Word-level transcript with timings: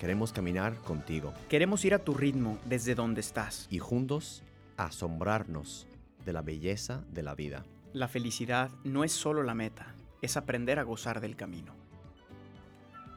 queremos 0.00 0.32
caminar 0.32 0.74
contigo 0.76 1.34
Queremos 1.50 1.84
ir 1.84 1.92
a 1.92 1.98
tu 1.98 2.14
ritmo 2.14 2.58
desde 2.64 2.94
donde 2.94 3.20
estás. 3.20 3.66
y 3.70 3.78
juntos 3.78 4.42
asombrarnos 4.78 5.86
de 6.24 6.32
la 6.32 6.40
belleza 6.40 7.04
de 7.12 7.22
la 7.22 7.34
vida. 7.34 7.66
La 7.92 8.08
felicidad 8.08 8.70
no 8.82 9.04
es 9.04 9.12
solo 9.12 9.42
la 9.42 9.54
meta, 9.54 9.94
es 10.22 10.38
aprender 10.38 10.78
a 10.78 10.84
gozar 10.84 11.20
del 11.20 11.36
camino. 11.36 11.74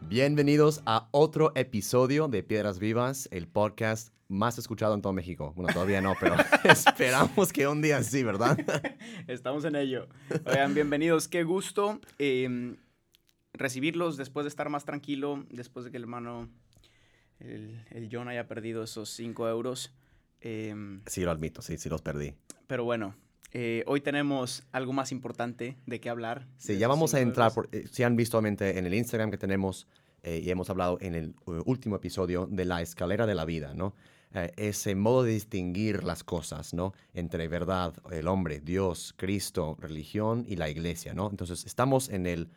Bienvenidos 0.09 0.81
a 0.85 1.07
otro 1.11 1.53
episodio 1.55 2.27
de 2.27 2.43
Piedras 2.43 2.79
Vivas, 2.79 3.29
el 3.31 3.47
podcast 3.47 4.13
más 4.27 4.57
escuchado 4.57 4.93
en 4.93 5.01
todo 5.01 5.13
México. 5.13 5.53
Bueno, 5.55 5.71
todavía 5.71 6.01
no, 6.01 6.15
pero 6.19 6.35
esperamos 6.65 7.53
que 7.53 7.65
un 7.65 7.81
día 7.81 8.03
sí, 8.03 8.23
¿verdad? 8.23 8.57
Estamos 9.27 9.63
en 9.63 9.77
ello. 9.77 10.09
Oigan, 10.45 10.73
bienvenidos. 10.73 11.29
Qué 11.29 11.43
gusto 11.43 12.01
eh, 12.19 12.75
recibirlos 13.53 14.17
después 14.17 14.43
de 14.45 14.49
estar 14.49 14.69
más 14.69 14.85
tranquilo, 14.85 15.45
después 15.49 15.85
de 15.85 15.91
que 15.91 15.97
el 15.97 16.03
hermano, 16.03 16.49
el, 17.39 17.83
el 17.91 18.09
John, 18.11 18.27
haya 18.27 18.47
perdido 18.47 18.83
esos 18.83 19.09
5 19.09 19.47
euros. 19.47 19.93
Eh, 20.41 20.75
Sí, 21.07 21.21
lo 21.21 21.31
admito, 21.31 21.61
sí, 21.61 21.77
sí 21.77 21.89
los 21.89 22.01
perdí. 22.01 22.33
pero 22.67 22.83
bueno, 22.83 23.15
eh, 23.51 23.83
hoy 23.85 24.01
tenemos 24.01 24.63
algo 24.71 24.93
más 24.93 25.11
importante 25.11 25.77
de 25.85 25.99
qué 26.01 26.09
hablar. 26.09 26.47
Sí, 26.57 26.77
ya 26.77 26.87
vamos 26.87 27.13
a 27.13 27.19
entrar, 27.21 27.53
por- 27.53 27.69
eh, 27.71 27.85
si 27.91 28.03
han 28.03 28.15
visto 28.15 28.37
obviamente 28.37 28.77
en 28.79 28.85
el 28.85 28.93
Instagram 28.93 29.29
que 29.31 29.37
tenemos 29.37 29.87
eh, 30.23 30.41
y 30.43 30.49
hemos 30.49 30.69
hablado 30.69 30.97
en 31.01 31.15
el 31.15 31.35
último 31.65 31.95
episodio 31.97 32.47
de 32.49 32.65
la 32.65 32.81
escalera 32.81 33.25
de 33.27 33.35
la 33.35 33.45
vida, 33.45 33.73
¿no? 33.73 33.93
Ese 34.57 34.95
modo 34.95 35.21
de 35.21 35.33
distinguir 35.33 36.03
las 36.03 36.23
cosas, 36.23 36.73
¿no? 36.73 36.93
Entre 37.13 37.47
verdad, 37.47 37.93
el 38.11 38.27
hombre, 38.27 38.61
Dios, 38.61 39.13
Cristo, 39.15 39.77
religión 39.79 40.43
y 40.47 40.55
la 40.55 40.69
iglesia, 40.71 41.13
¿no? 41.13 41.29
Entonces, 41.29 41.65
estamos 41.65 42.09
en 42.09 42.25
el 42.25 42.49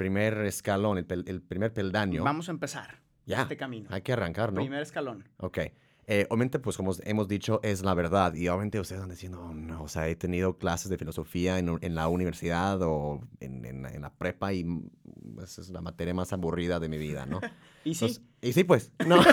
primer 0.00 0.38
escalón, 0.46 0.96
el, 0.98 1.06
pel- 1.06 1.28
el 1.28 1.42
primer 1.42 1.72
peldaño. 1.74 2.24
Vamos 2.24 2.48
a 2.48 2.52
empezar 2.52 3.02
Ya, 3.26 3.42
este 3.42 3.56
camino. 3.58 3.86
hay 3.92 4.00
que 4.00 4.14
arrancar, 4.14 4.50
¿no? 4.52 4.60
Primer 4.62 4.80
escalón. 4.82 5.28
Ok. 5.36 5.58
Eh, 6.06 6.26
obviamente, 6.30 6.58
pues 6.58 6.76
como 6.78 6.92
hemos 7.04 7.28
dicho, 7.28 7.60
es 7.62 7.84
la 7.84 7.92
verdad. 7.94 8.32
Y 8.34 8.48
obviamente 8.48 8.80
ustedes 8.80 9.00
van 9.02 9.10
diciendo, 9.10 9.40
"Oh, 9.42 9.52
no, 9.54 9.82
o 9.82 9.88
sea, 9.88 10.08
he 10.08 10.16
tenido 10.16 10.56
clases 10.58 10.88
de 10.90 10.96
filosofía 10.98 11.58
en, 11.58 11.78
en 11.82 11.94
la 11.94 12.08
universidad 12.08 12.80
o 12.82 13.20
en, 13.40 13.64
en 13.66 13.82
la- 13.82 13.90
en 13.90 14.00
la 14.02 14.10
prepa 14.10 14.52
y 14.54 14.64
mm, 14.64 14.88
esa 15.44 15.60
es 15.60 15.68
la 15.68 15.80
materia 15.82 16.14
más 16.14 16.32
aburrida 16.32 16.80
de 16.80 16.88
mi 16.88 16.96
vida, 16.98 17.26
¿no? 17.26 17.40
Y 17.84 17.94
sí, 17.94 18.06
Entonces- 18.06 18.22
y 18.40 18.52
sí, 18.54 18.64
pues, 18.64 18.90
no. 19.06 19.20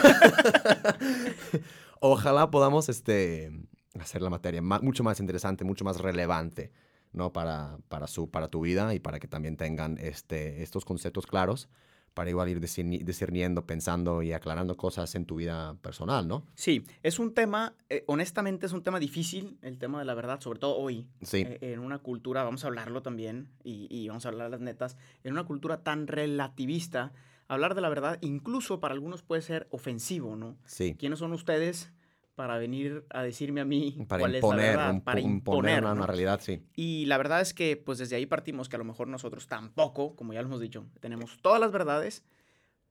Ojalá 2.00 2.50
podamos 2.52 2.90
este, 2.90 3.52
hacer 4.00 4.22
la 4.22 4.30
materia 4.30 4.62
ma- 4.62 4.80
mucho 4.80 5.04
más 5.04 5.20
interesante, 5.20 5.64
mucho 5.64 5.84
más 5.86 6.00
relevante, 6.00 6.72
¿no? 7.18 7.34
Para, 7.34 7.78
para, 7.90 8.08
su, 8.08 8.30
para 8.30 8.48
tu 8.48 8.62
vida 8.62 8.94
y 8.94 9.00
para 9.00 9.20
que 9.20 9.28
también 9.28 9.58
tengan 9.58 9.98
este, 9.98 10.62
estos 10.64 10.86
conceptos 10.86 11.26
claros 11.28 11.68
para 12.14 12.32
igual 12.32 12.50
ir 12.50 12.60
discerni- 12.60 13.04
discerniendo, 13.04 13.68
pensando 13.68 14.24
y 14.24 14.34
aclarando 14.34 14.76
cosas 14.76 15.14
en 15.14 15.26
tu 15.26 15.36
vida 15.36 15.76
personal, 15.84 16.28
¿no? 16.28 16.44
sí, 16.56 16.84
es 17.04 17.20
un 17.20 17.32
tema, 17.36 17.76
eh, 17.90 18.04
honestamente 18.08 18.66
es 18.66 18.72
un 18.74 18.82
tema 18.82 19.00
difícil, 19.00 19.60
el 19.62 19.78
tema 19.78 20.00
de 20.00 20.06
la 20.06 20.16
verdad, 20.16 20.42
sobre 20.42 20.58
todo 20.58 20.78
hoy, 20.78 21.06
Sí, 21.22 21.44
eh, 21.48 21.60
en 21.62 21.78
una 21.80 22.00
cultura, 22.00 22.44
vamos 22.44 22.64
a 22.64 22.68
hablarlo 22.70 23.04
también, 23.04 23.50
y, 23.64 23.86
y 23.92 24.08
vamos 24.08 24.26
a 24.26 24.30
hablar 24.30 24.50
las 24.50 24.62
netas, 24.62 24.98
en 25.24 25.34
una 25.34 25.44
cultura 25.44 25.84
tan 25.84 26.08
relativista, 26.08 27.12
hablar 27.48 27.76
de 27.76 27.82
la 27.82 27.90
verdad 27.90 28.18
incluso 28.22 28.80
para 28.80 28.94
algunos 28.96 29.22
puede 29.22 29.44
ser 29.44 29.68
ofensivo, 29.70 30.36
¿no? 30.36 30.58
sí. 30.66 30.96
¿Quiénes 30.98 31.20
son 31.20 31.34
ustedes 31.34 31.92
para 32.38 32.60
venir 32.60 33.04
a 33.10 33.24
decirme 33.24 33.62
a 33.62 33.66
mí 33.66 33.98
Para 34.08 34.20
cuál 34.20 34.36
imponer, 34.36 34.66
es 34.66 34.76
la 34.76 34.78
verdad? 34.78 34.94
un 34.94 35.02
para 35.02 35.20
imponer 35.20 35.84
una, 35.84 36.06
realidad, 36.06 36.40
sí. 36.40 36.62
Y 36.76 37.08
la 37.08 37.18
verdad 37.18 37.42
es 37.42 37.56
que, 37.56 37.78
pues 37.78 37.98
desde 37.98 38.16
ahí 38.16 38.28
partimos 38.28 38.70
que 38.70 38.76
a 38.76 38.80
lo 38.80 38.86
mejor 38.86 39.08
nosotros 39.08 39.48
tampoco, 39.48 40.16
como 40.16 40.34
ya 40.34 40.42
lo 40.42 40.48
hemos 40.48 40.62
dicho, 40.62 40.86
tenemos 41.00 41.40
todas 41.42 41.60
las 41.60 41.72
verdades, 41.72 42.24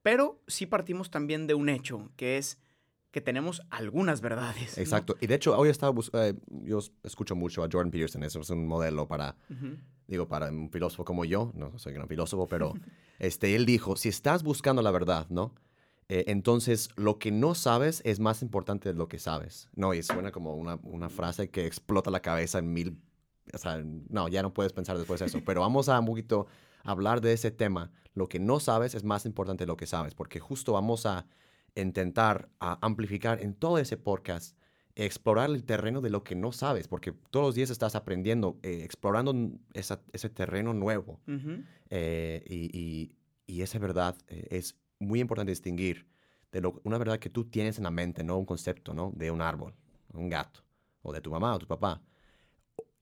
pero 0.03 0.41
sí 0.49 0.67
partimos 0.67 1.13
también 1.13 1.47
de 1.47 1.55
un 1.55 1.69
hecho, 1.69 2.11
que 2.17 2.39
es 2.39 2.59
que 3.13 3.21
tenemos 3.21 3.63
algunas 3.71 4.21
verdades. 4.21 4.77
¿no? 4.77 4.83
Exacto. 4.83 5.17
Y 5.21 5.29
de 5.29 5.37
hecho, 5.37 5.57
hoy 5.57 5.69
estaba 5.69 5.97
eh, 6.15 6.35
yo 6.65 6.81
escucho 7.05 7.37
mucho 7.37 7.63
a 7.63 7.69
Jordan 7.71 7.93
Peterson, 7.93 8.25
eso 8.25 8.41
es 8.41 8.51
un 8.51 8.67
modelo 8.67 9.07
para, 9.07 9.37
digo, 10.09 10.27
para 10.27 10.49
un 10.51 10.71
filósofo 10.71 11.05
como 11.05 11.25
yo, 11.25 11.53
no 11.55 11.79
soy 11.79 11.95
un 11.95 12.09
filósofo, 12.09 12.49
pero 12.49 12.75
este, 13.21 13.55
él 13.55 13.65
dijo, 13.65 13.95
si 13.95 14.09
estás 14.09 14.43
buscando 14.43 14.83
la 14.83 14.91
verdad, 14.91 15.29
¿no? 15.31 15.55
Eh, 16.09 16.25
entonces, 16.29 16.91
lo 16.97 17.19
que 17.19 17.33
no 17.33 17.55
sabes 17.55 18.01
es 18.05 18.21
más 18.21 18.43
importante 18.43 18.89
de 18.91 18.95
lo 18.95 19.09
que 19.09 19.19
sabes. 19.19 19.69
No, 19.75 19.93
y 19.95 20.03
suena 20.03 20.31
como 20.33 20.55
una, 20.55 20.77
una 20.85 21.09
frase 21.09 21.51
que 21.51 21.67
explota 21.67 22.11
la 22.11 22.21
cabeza 22.21 22.59
en 22.61 22.73
mil... 22.73 23.01
O 23.55 23.59
sea, 23.59 23.83
no, 24.09 24.29
ya 24.29 24.43
no 24.43 24.53
puedes 24.55 24.73
pensar 24.73 24.97
después 24.99 25.21
de 25.21 25.27
eso. 25.27 25.41
Pero 25.45 25.61
vamos 25.63 25.89
a 25.89 25.99
un 26.01 26.07
poquito 26.07 26.47
hablar 26.85 27.21
de 27.21 27.33
ese 27.33 27.51
tema. 27.51 27.91
Lo 28.15 28.29
que 28.29 28.39
no 28.41 28.61
sabes 28.61 28.95
es 28.95 29.05
más 29.05 29.25
importante 29.27 29.63
de 29.65 29.69
lo 29.69 29.77
que 29.77 29.87
sabes, 29.87 30.15
porque 30.15 30.41
justo 30.41 30.73
vamos 30.73 31.07
a 31.07 31.27
intentar 31.75 32.49
a 32.61 32.79
amplificar 32.85 33.43
en 33.43 33.55
todo 33.55 33.79
ese 33.79 33.97
podcast, 33.97 34.57
explorar 34.95 35.51
el 35.51 35.65
terreno 35.65 36.01
de 36.01 36.11
lo 36.11 36.25
que 36.25 36.35
no 36.35 36.53
sabes, 36.53 36.89
porque 36.89 37.13
todos 37.31 37.47
los 37.47 37.55
días 37.55 37.71
estás 37.71 37.95
aprendiendo, 37.95 38.59
eh, 38.63 38.81
explorando 38.83 39.35
esa- 39.75 40.03
ese 40.13 40.31
terreno 40.31 40.73
nuevo. 40.73 41.21
Eh, 41.91 42.43
y, 42.49 42.71
y- 42.79 43.13
y 43.47 43.63
esa 43.63 43.79
verdad 43.79 44.17
eh, 44.29 44.47
es 44.51 44.77
muy 44.99 45.21
importante 45.21 45.53
distinguir 45.53 46.07
de 46.53 46.61
lo- 46.61 46.81
una 46.85 46.99
verdad 46.99 47.19
que 47.19 47.31
tú 47.31 47.45
tienes 47.45 47.79
en 47.79 47.85
la 47.85 47.91
mente, 47.91 48.25
no 48.25 48.39
un 48.39 48.47
concepto, 48.47 48.95
¿no? 48.95 49.13
De 49.15 49.31
un 49.31 49.41
árbol, 49.43 49.75
un 50.13 50.29
gato, 50.29 50.61
o 51.03 51.13
de 51.13 51.21
tu 51.21 51.31
mamá 51.31 51.55
o 51.55 51.59
tu 51.59 51.67
papá. 51.67 52.01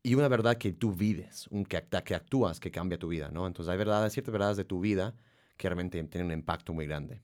Y 0.02 0.14
una 0.14 0.28
verdad 0.28 0.56
que 0.58 0.72
tú 0.72 0.92
vives, 0.92 1.46
un 1.48 1.64
que, 1.64 1.76
actúas, 1.78 2.60
que 2.60 2.70
cambia 2.70 2.98
tu 2.98 3.08
vida, 3.08 3.30
¿no? 3.30 3.46
Entonces 3.46 3.70
hay 3.70 3.78
verdades, 3.78 4.12
ciertas 4.12 4.32
verdades 4.32 4.56
de 4.56 4.64
tu 4.64 4.80
vida 4.80 5.14
que 5.56 5.68
realmente 5.68 6.02
tienen 6.04 6.26
un 6.26 6.32
impacto 6.32 6.72
muy 6.74 6.86
grande. 6.86 7.22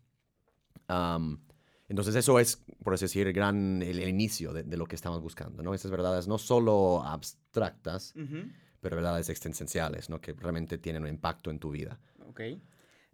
Am, 0.89 1.41
entonces 1.89 2.15
eso 2.15 2.39
es, 2.39 2.63
por 2.83 2.95
así 2.95 3.05
decir, 3.07 3.27
el, 3.27 3.33
gran, 3.33 3.83
el, 3.83 3.99
el 3.99 4.09
inicio 4.09 4.53
de, 4.53 4.63
de 4.63 4.77
lo 4.77 4.87
que 4.87 4.95
estamos 4.95 5.21
buscando, 5.21 5.63
¿no? 5.63 5.75
Esas 5.75 5.91
verdades 5.91 6.27
no 6.29 6.39
solo 6.39 7.03
abstractas, 7.05 8.15
Ujú. 8.17 8.49
pero 8.81 8.97
verdades 8.97 9.29
existenciales, 9.29 10.09
¿no? 10.09 10.21
Que 10.21 10.33
realmente 10.33 10.79
tienen 10.79 11.03
un 11.03 11.09
impacto 11.09 11.51
en 11.51 11.59
tu 11.59 11.71
vida. 11.71 11.99
Ok. 12.29 12.41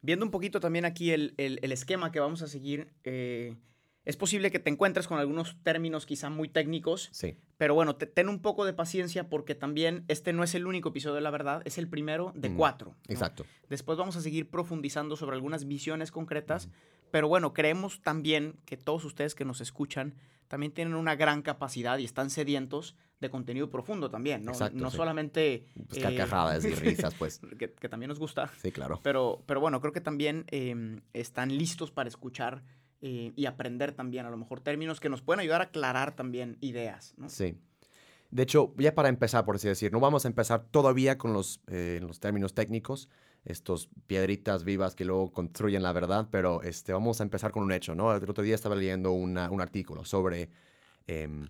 Viendo 0.02 0.24
un 0.24 0.30
poquito 0.30 0.60
también 0.60 0.84
aquí 0.84 1.10
el, 1.10 1.34
el- 1.36 1.58
el 1.62 1.72
esquema 1.72 2.12
que 2.12 2.20
vamos 2.20 2.42
a 2.42 2.46
seguir, 2.48 2.92
eh, 3.04 3.56
es 4.04 4.16
posible 4.16 4.50
que 4.52 4.60
te 4.60 4.70
encuentres 4.70 5.08
con 5.08 5.18
algunos 5.18 5.56
términos 5.64 6.06
quizá 6.06 6.30
muy 6.30 6.48
técnicos, 6.48 7.08
Sí, 7.12 7.36
pero 7.56 7.74
bueno, 7.74 7.96
te- 7.96 8.06
ten 8.06 8.28
un 8.28 8.40
poco 8.40 8.64
de 8.64 8.72
paciencia 8.72 9.28
porque 9.28 9.54
también 9.56 10.04
este 10.06 10.32
no 10.32 10.44
es 10.44 10.54
el 10.54 10.66
único 10.66 10.90
episodio 10.90 11.16
de 11.16 11.22
la 11.22 11.30
verdad, 11.30 11.62
es 11.64 11.76
el 11.78 11.88
primero 11.88 12.32
de 12.36 12.50
Mm, 12.50 12.56
cuatro. 12.56 12.90
¿no? 12.90 13.12
exacto. 13.12 13.44
Después 13.68 13.98
vamos 13.98 14.14
a 14.16 14.20
seguir 14.20 14.48
profundizando 14.48 15.16
sobre 15.16 15.34
algunas 15.34 15.66
visiones 15.66 16.12
concretas, 16.12 16.68
pero 17.10 17.26
bueno, 17.26 17.52
creemos 17.52 18.00
también 18.02 18.54
que 18.64 18.76
todos 18.76 19.04
ustedes 19.04 19.34
que 19.34 19.44
nos 19.44 19.60
escuchan 19.60 20.14
también 20.48 20.72
tienen 20.72 20.94
una 20.94 21.16
gran 21.16 21.42
capacidad 21.42 21.98
y 21.98 22.04
están 22.04 22.30
sedientos 22.30 22.96
de 23.20 23.30
contenido 23.30 23.70
profundo 23.70 24.10
también, 24.10 24.44
¿no? 24.44 24.52
Exacto, 24.52 24.78
no 24.78 24.90
sí. 24.90 24.96
solamente... 24.96 25.66
Pues 25.88 25.98
eh, 25.98 26.02
carcajadas 26.02 26.64
y 26.64 26.74
risas, 26.74 27.14
pues. 27.14 27.40
que, 27.58 27.72
que 27.72 27.88
también 27.88 28.08
nos 28.08 28.18
gusta, 28.18 28.50
Sí, 28.60 28.70
claro. 28.72 29.00
pero, 29.02 29.42
pero 29.46 29.60
bueno, 29.60 29.80
creo 29.80 29.92
que 29.92 30.02
también 30.02 30.44
eh, 30.48 31.00
están 31.14 31.56
listos 31.56 31.90
para 31.90 32.08
escuchar 32.08 32.62
eh, 33.02 33.32
y 33.36 33.46
aprender 33.46 33.92
también, 33.92 34.26
a 34.26 34.30
lo 34.30 34.36
mejor 34.36 34.60
términos 34.60 35.00
que 35.00 35.08
nos 35.08 35.22
pueden 35.22 35.40
ayudar 35.40 35.60
a 35.60 35.64
aclarar 35.64 36.16
también 36.16 36.56
ideas, 36.60 37.14
¿no? 37.18 37.28
Sí. 37.28 37.58
De 38.30 38.42
hecho, 38.42 38.74
ya 38.78 38.94
para 38.94 39.08
empezar, 39.08 39.44
por 39.44 39.56
así 39.56 39.68
decir, 39.68 39.92
no 39.92 40.00
vamos 40.00 40.24
a 40.24 40.28
empezar 40.28 40.64
todavía 40.70 41.18
con 41.18 41.32
los, 41.32 41.60
eh, 41.68 42.00
los 42.02 42.20
términos 42.20 42.54
técnicos, 42.54 43.08
estos 43.46 43.88
piedritas 44.06 44.64
vivas 44.64 44.94
que 44.94 45.04
luego 45.04 45.32
construyen 45.32 45.82
la 45.82 45.92
verdad, 45.92 46.28
pero 46.30 46.62
este, 46.62 46.92
vamos 46.92 47.20
a 47.20 47.24
empezar 47.24 47.52
con 47.52 47.62
un 47.62 47.72
hecho, 47.72 47.94
¿no? 47.94 48.14
El 48.14 48.28
otro 48.28 48.42
día 48.44 48.54
estaba 48.54 48.74
leyendo 48.74 49.12
una- 49.12 49.50
un 49.50 49.60
artículo 49.60 50.04
sobre 50.04 50.50
em, 51.06 51.46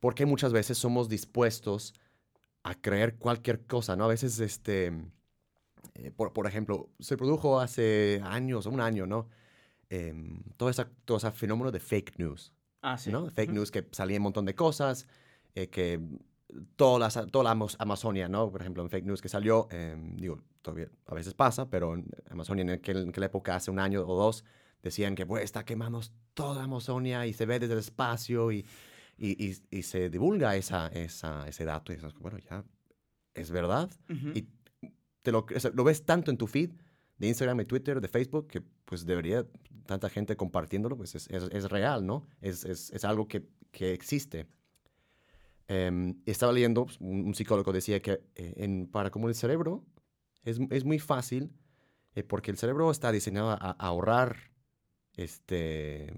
por 0.00 0.14
qué 0.14 0.24
muchas 0.26 0.52
veces 0.52 0.78
somos 0.78 1.08
dispuestos 1.10 1.92
a 2.62 2.74
creer 2.74 3.16
cualquier 3.16 3.66
cosa, 3.66 3.94
¿no? 3.96 4.04
A 4.04 4.08
veces, 4.08 4.40
este, 4.40 4.86
eh, 5.94 6.10
por, 6.10 6.32
por 6.32 6.46
ejemplo, 6.46 6.88
se 6.98 7.16
produjo 7.16 7.60
hace 7.60 8.20
años, 8.24 8.64
un 8.66 8.80
año, 8.80 9.06
¿no? 9.06 9.28
Em, 9.90 10.42
todo, 10.56 10.70
esa, 10.70 10.90
todo 11.04 11.18
ese 11.18 11.30
fenómeno 11.32 11.70
de 11.70 11.80
fake 11.80 12.18
news. 12.18 12.52
Ah, 12.80 12.96
sí. 12.98 13.10
¿no? 13.12 13.30
Fake 13.30 13.52
news 13.52 13.70
que 13.70 13.86
salía 13.92 14.16
un 14.18 14.24
montón 14.24 14.46
de 14.46 14.54
cosas, 14.54 15.06
eh, 15.54 15.68
que 15.68 16.00
toda 16.76 16.98
la, 16.98 17.26
toda 17.26 17.44
la 17.54 17.66
Amazonia, 17.78 18.28
¿no? 18.28 18.50
Por 18.50 18.60
ejemplo, 18.60 18.82
en 18.82 18.90
fake 18.90 19.04
news 19.04 19.20
que 19.20 19.28
salió, 19.28 19.66
eh, 19.70 19.96
digo, 20.16 20.42
todavía 20.62 20.88
a 21.06 21.14
veces 21.14 21.34
pasa, 21.34 21.68
pero 21.68 21.94
en 21.94 22.06
Amazonia 22.30 22.62
en 22.62 22.70
aquel- 22.70 23.02
en 23.02 23.08
aquella 23.10 23.26
época, 23.26 23.56
hace 23.56 23.70
un 23.70 23.78
año 23.78 24.02
o 24.06 24.16
dos, 24.16 24.44
decían 24.82 25.14
que 25.14 25.26
pues, 25.26 25.42
está 25.44 25.64
quemando 25.64 26.00
toda 26.34 26.56
la 26.58 26.64
Amazonia 26.64 27.26
y 27.26 27.32
se 27.32 27.46
ve 27.46 27.58
desde 27.58 27.72
el 27.74 27.80
espacio 27.80 28.52
y, 28.52 28.66
y, 29.16 29.44
y- 29.50 29.56
y 29.70 29.82
se 29.82 30.10
divulga 30.10 30.56
esa, 30.56 30.88
esa, 30.88 31.46
ese 31.48 31.64
dato. 31.64 31.92
Y 31.92 31.96
dices, 31.96 32.12
bueno, 32.20 32.38
ya 32.38 32.64
es 33.34 33.50
verdad. 33.50 33.90
Y 34.34 34.46
te 35.22 35.32
lo, 35.32 35.46
o 35.54 35.60
sea, 35.60 35.70
lo 35.74 35.84
ves 35.84 36.04
tanto 36.04 36.30
en 36.30 36.36
tu 36.36 36.46
feed 36.46 36.70
de 37.18 37.28
Instagram, 37.28 37.58
de 37.58 37.64
Twitter, 37.64 38.00
de 38.00 38.08
Facebook, 38.08 38.46
que 38.48 38.60
pues 38.84 39.06
debería 39.06 39.46
tanta 39.86 40.08
gente 40.10 40.36
compartiéndolo, 40.36 40.96
pues 40.96 41.14
es, 41.14 41.28
es- 41.30 41.48
es 41.50 41.64
real, 41.70 42.04
¿no? 42.06 42.26
Es, 42.40 42.64
es- 42.64 42.90
es 42.90 43.04
algo 43.04 43.26
que, 43.28 43.46
que 43.70 43.92
existe. 43.92 44.46
Em, 45.68 46.20
estaba 46.26 46.52
leyendo, 46.52 46.84
pues, 46.86 47.00
un, 47.00 47.24
un 47.26 47.34
psicólogo 47.34 47.72
decía 47.72 48.00
que 48.00 48.20
eh, 48.34 48.54
en, 48.58 48.86
para 48.86 49.10
como 49.10 49.28
el 49.28 49.34
cerebro 49.34 49.84
es, 50.44 50.58
es 50.70 50.84
muy 50.84 50.98
fácil, 50.98 51.52
eh, 52.14 52.22
porque 52.22 52.50
el 52.50 52.56
cerebro 52.58 52.90
está 52.90 53.10
diseñado 53.12 53.50
a, 53.50 53.54
a 53.54 53.70
ahorrar 53.72 54.36
este, 55.16 56.08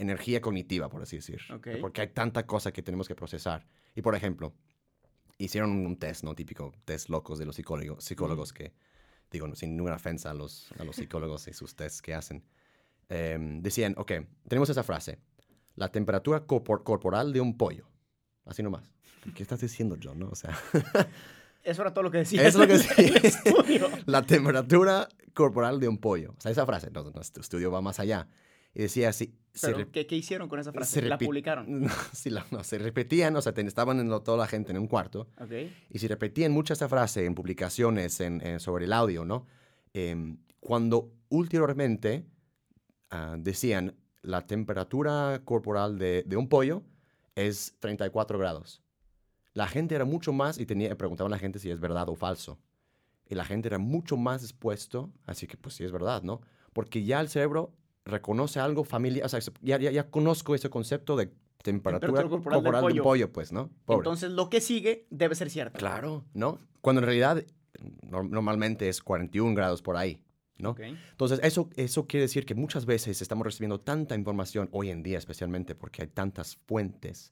energía 0.00 0.40
cognitiva, 0.40 0.88
por 0.88 1.02
así 1.02 1.16
decir. 1.16 1.40
Ok. 1.52 1.68
Porque 1.80 2.00
hay 2.02 2.08
tanta 2.08 2.46
cosa 2.46 2.72
que 2.72 2.82
tenemos 2.82 3.08
que 3.08 3.14
procesar. 3.14 3.66
Y 3.94 4.02
por 4.02 4.14
ejemplo, 4.14 4.54
hicieron 5.38 5.70
un 5.70 5.96
test, 5.98 6.24
¿no? 6.24 6.34
Típico 6.34 6.72
test 6.84 7.08
locos 7.08 7.38
de 7.38 7.46
los 7.46 7.56
psicólogos, 7.56 8.04
psicólogos 8.04 8.52
que, 8.52 8.72
digo, 9.30 9.54
sin 9.54 9.76
ninguna 9.76 9.96
ofensa 9.96 10.30
a 10.30 10.34
los, 10.34 10.72
a 10.78 10.84
los 10.84 10.96
psicólogos 10.96 11.46
y 11.48 11.52
sus 11.52 11.74
tests 11.76 12.00
que 12.00 12.14
hacen. 12.14 12.44
Em, 13.08 13.60
decían, 13.60 13.94
ok, 13.98 14.12
tenemos 14.48 14.68
esa 14.70 14.82
frase, 14.82 15.18
la 15.74 15.90
temperatura 15.90 16.46
corpor- 16.46 16.82
corporal 16.84 17.32
de 17.32 17.40
un 17.40 17.56
pollo. 17.56 17.86
Así 18.48 18.62
nomás. 18.62 18.90
¿Qué 19.34 19.42
estás 19.42 19.60
diciendo, 19.60 19.96
John? 20.02 20.18
No? 20.18 20.28
O 20.30 20.34
sea, 20.34 20.58
Eso 21.64 21.82
era 21.82 21.92
todo 21.92 22.02
lo 22.04 22.10
que 22.10 22.18
decía. 22.18 22.46
Eso 22.46 22.62
es 22.62 22.68
lo 22.68 22.94
que 22.94 23.20
decía. 23.20 24.02
la 24.06 24.22
temperatura 24.22 25.08
corporal 25.34 25.78
de 25.80 25.88
un 25.88 25.98
pollo. 25.98 26.32
O 26.36 26.40
sea, 26.40 26.50
esa 26.50 26.64
frase, 26.66 26.90
no, 26.90 27.10
nuestro 27.10 27.42
estudio 27.42 27.70
va 27.70 27.80
más 27.82 28.00
allá. 28.00 28.26
Y 28.74 28.82
decía 28.82 29.08
así, 29.08 29.34
Pero, 29.60 29.90
¿qué, 29.90 30.06
qué 30.06 30.14
hicieron 30.16 30.48
con 30.48 30.60
esa 30.60 30.72
frase? 30.72 31.00
se 31.00 31.06
La 31.08 31.18
publicaron. 31.18 31.80
No, 31.82 31.90
sí, 32.12 32.30
la- 32.30 32.46
no, 32.50 32.62
se 32.62 32.78
repetían, 32.78 33.34
o 33.36 33.42
sea, 33.42 33.52
ten- 33.52 33.66
estaban 33.66 33.98
en 33.98 34.08
lo- 34.08 34.22
toda 34.22 34.38
la 34.38 34.46
gente 34.46 34.70
en 34.72 34.78
un 34.78 34.86
cuarto 34.86 35.28
Ok. 35.40 35.52
y 35.90 35.98
se 35.98 36.06
repetían 36.08 36.52
mucho 36.52 36.72
esa 36.74 36.88
frase 36.88 37.24
en 37.24 37.34
publicaciones 37.34 38.20
en- 38.20 38.40
en- 38.46 38.60
sobre 38.60 38.84
el 38.84 38.92
audio, 38.92 39.24
¿no? 39.24 39.46
Em, 39.94 40.38
cuando 40.60 41.12
ulteriormente 41.28 42.24
ah, 43.10 43.36
decían 43.38 43.94
la 44.22 44.46
temperatura 44.46 45.40
corporal 45.44 45.98
de, 45.98 46.22
de 46.26 46.36
un 46.36 46.48
pollo 46.48 46.82
es 47.46 47.74
34 47.80 48.38
grados. 48.38 48.82
La 49.54 49.66
gente 49.66 49.94
era 49.94 50.04
mucho 50.04 50.32
más 50.32 50.58
y 50.58 50.66
tenía, 50.66 50.96
preguntaban 50.96 51.32
a 51.32 51.36
la 51.36 51.40
gente 51.40 51.58
si 51.58 51.70
es 51.70 51.80
verdad 51.80 52.08
o 52.08 52.14
falso. 52.14 52.58
Y 53.28 53.34
la 53.34 53.44
gente 53.44 53.68
era 53.68 53.78
mucho 53.78 54.16
más 54.16 54.42
dispuesto, 54.42 55.10
así 55.26 55.46
que 55.46 55.56
pues 55.56 55.74
sí 55.74 55.84
es 55.84 55.92
verdad, 55.92 56.22
¿no? 56.22 56.40
Porque 56.72 57.04
ya 57.04 57.20
el 57.20 57.28
cerebro 57.28 57.72
reconoce 58.04 58.58
algo 58.60 58.84
familiar, 58.84 59.26
o 59.26 59.28
sea, 59.28 59.40
ya, 59.60 59.78
ya, 59.78 59.90
ya 59.90 60.10
conozco 60.10 60.54
ese 60.54 60.70
concepto 60.70 61.16
de 61.16 61.26
temperatura, 61.62 62.00
Temperatura 62.08 62.30
corporal 62.30 62.62
corporal, 62.62 62.94
del 62.94 63.02
pollo. 63.02 63.32
pues, 63.32 63.52
¿no? 63.52 63.68
Pobre. 63.84 63.98
Entonces, 63.98 64.30
lo 64.30 64.48
que 64.48 64.60
sigue 64.60 65.06
debe 65.10 65.34
ser 65.34 65.50
cierto. 65.50 65.78
Claro, 65.78 66.24
¿no? 66.32 66.58
Cuando 66.80 67.00
en 67.00 67.06
realidad 67.06 67.44
nor- 68.02 68.28
normalmente 68.30 68.88
es 68.88 69.02
41 69.02 69.54
grados 69.54 69.82
por 69.82 69.96
ahí, 69.96 70.22
¿no? 70.58 70.74
Entonces, 71.12 71.40
eso, 71.42 71.70
eso 71.76 72.06
quiere 72.06 72.22
decir 72.22 72.44
que 72.44 72.54
muchas 72.54 72.84
veces 72.84 73.22
estamos 73.22 73.44
recibiendo 73.44 73.80
tanta 73.80 74.14
información, 74.14 74.68
hoy 74.72 74.90
en 74.90 75.02
día 75.02 75.18
especialmente, 75.18 75.74
porque 75.74 76.02
hay 76.02 76.08
tantas 76.08 76.56
fuentes 76.66 77.30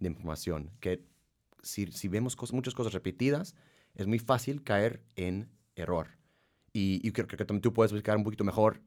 de 0.00 0.08
información, 0.08 0.70
que 0.80 1.04
si, 1.62 1.86
si 1.92 2.08
vemos 2.08 2.34
cosas- 2.34 2.54
muchas 2.54 2.74
cosas 2.74 2.92
repetidas, 2.92 3.54
es 3.94 4.06
muy 4.06 4.18
fácil 4.18 4.62
caer 4.62 5.02
en 5.16 5.48
error. 5.76 6.08
Y, 6.72 7.06
y 7.06 7.12
creo, 7.12 7.26
creo 7.26 7.36
que 7.38 7.44
también 7.44 7.60
tú 7.62 7.72
puedes 7.74 7.92
explicar 7.92 8.16
un 8.16 8.24
poquito 8.24 8.44
mejor 8.44 8.80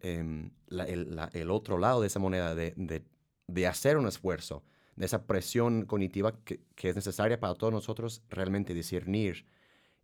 la- 0.67 0.85
el, 0.85 1.15
la- 1.15 1.29
el 1.33 1.51
otro 1.51 1.77
lado 1.77 2.01
de 2.01 2.07
esa 2.07 2.19
moneda, 2.19 2.55
de, 2.55 2.73
de- 2.75 3.03
de 3.47 3.67
hacer 3.67 3.97
un 3.97 4.07
esfuerzo, 4.07 4.63
de 4.95 5.05
esa 5.05 5.27
presión 5.27 5.85
cognitiva 5.85 6.39
que, 6.43 6.61
que 6.73 6.89
es 6.89 6.95
necesaria 6.95 7.39
para 7.39 7.53
todos 7.53 7.71
nosotros 7.71 8.23
realmente 8.29 8.73
discernir 8.73 9.45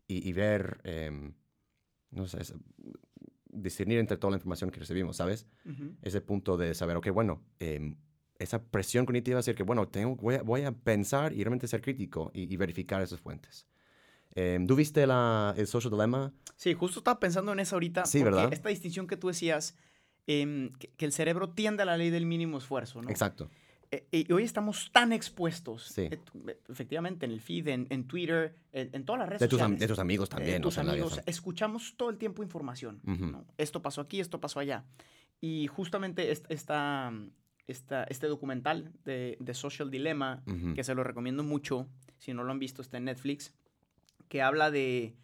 y, 0.08 0.28
y 0.30 0.34
ver, 0.34 0.80
no 2.12 2.28
sé, 2.28 2.42
es- 2.42 2.54
discernir 3.54 4.00
entre 4.00 4.18
toda 4.18 4.32
la 4.32 4.38
información 4.38 4.72
que 4.72 4.80
recibimos, 4.80 5.18
¿sabes? 5.18 5.46
Ujú. 5.66 5.96
ese 6.02 6.22
punto 6.22 6.58
de 6.58 6.74
saber, 6.74 6.98
ok, 6.98 7.10
bueno, 7.10 7.42
em, 7.60 7.96
esa 8.40 8.64
presión 8.64 9.06
cognitiva 9.06 9.40
es 9.40 9.46
decir 9.46 9.56
que, 9.56 9.64
bueno, 9.64 9.88
tengo, 9.88 10.16
voy, 10.16 10.36
a, 10.36 10.42
voy 10.42 10.64
a 10.64 10.72
pensar 10.72 11.34
y 11.34 11.44
realmente 11.44 11.68
ser 11.68 11.82
crítico 11.82 12.32
y, 12.34 12.52
y 12.52 12.58
verificar 12.58 13.02
esas 13.02 13.20
fuentes. 13.20 13.68
Em, 14.34 14.66
¿Tú 14.66 14.76
viste 14.76 15.06
la, 15.06 15.54
el 15.58 15.68
Social 15.68 15.92
Dilemma? 15.92 16.34
Sí, 16.56 16.74
justo 16.74 17.00
estaba 17.00 17.20
pensando 17.20 17.52
en 17.52 17.60
eso 17.60 17.76
ahorita. 17.76 18.06
Sí, 18.06 18.20
porque 18.20 18.36
¿verdad? 18.36 18.54
Esta 18.54 18.70
distinción 18.70 19.06
que 19.08 19.18
tú 19.18 19.28
decías, 19.28 19.76
em, 20.28 20.72
que, 20.74 20.88
que 20.90 21.06
el 21.06 21.12
cerebro 21.12 21.50
tiende 21.50 21.84
a 21.84 21.86
la 21.86 21.98
ley 21.98 22.10
del 22.10 22.26
mínimo 22.26 22.58
esfuerzo, 22.58 23.02
¿no? 23.02 23.10
Exacto. 23.10 23.50
Eh, 23.94 24.08
y 24.12 24.32
hoy 24.32 24.44
estamos 24.44 24.90
tan 24.94 25.12
expuestos, 25.12 25.88
Sí. 25.88 26.04
eh, 26.04 26.20
eh, 26.48 26.60
efectivamente, 26.70 27.26
en 27.26 27.32
el 27.34 27.42
feed, 27.42 27.68
en, 27.68 27.88
en 27.90 28.06
Twitter, 28.08 28.56
en, 28.72 28.90
en 28.94 29.04
todas 29.04 29.20
las 29.20 29.28
redes 29.30 29.42
De 29.42 29.48
tus, 29.50 29.60
sociales. 29.60 29.80
de 29.80 29.88
tus 29.88 30.00
amigos 30.00 30.30
eh, 30.30 30.32
también. 30.36 30.62
o 30.62 30.64
tus 30.64 30.74
sea, 30.76 30.84
la 30.84 30.94
vida 30.94 31.04
amigos, 31.06 31.22
escuchamos 31.26 31.96
todo 31.98 32.10
el 32.10 32.18
tiempo 32.18 32.42
información. 32.42 33.02
Ujú. 33.06 33.26
¿no? 33.28 33.46
Esto 33.58 33.82
pasó 33.82 34.00
aquí, 34.02 34.20
esto 34.22 34.40
pasó 34.40 34.60
allá. 34.62 34.86
Y 35.42 35.68
justamente 35.68 36.32
est- 36.32 36.46
esta, 36.50 37.12
esta, 37.68 38.04
este 38.06 38.28
documental 38.28 38.94
de, 39.04 39.36
de 39.42 39.54
Social 39.54 39.92
Dilemma, 39.92 40.42
Ujú. 40.48 40.74
que 40.74 40.84
se 40.86 40.96
lo 40.96 41.04
recomiendo 41.04 41.44
mucho, 41.44 41.88
si 42.18 42.34
no 42.34 42.44
lo 42.46 42.52
han 42.52 42.60
visto, 42.60 42.82
está 42.82 42.98
en 42.98 43.06
Netflix, 43.06 43.54
que 44.30 44.42
habla 44.42 44.72
de, 44.72 45.16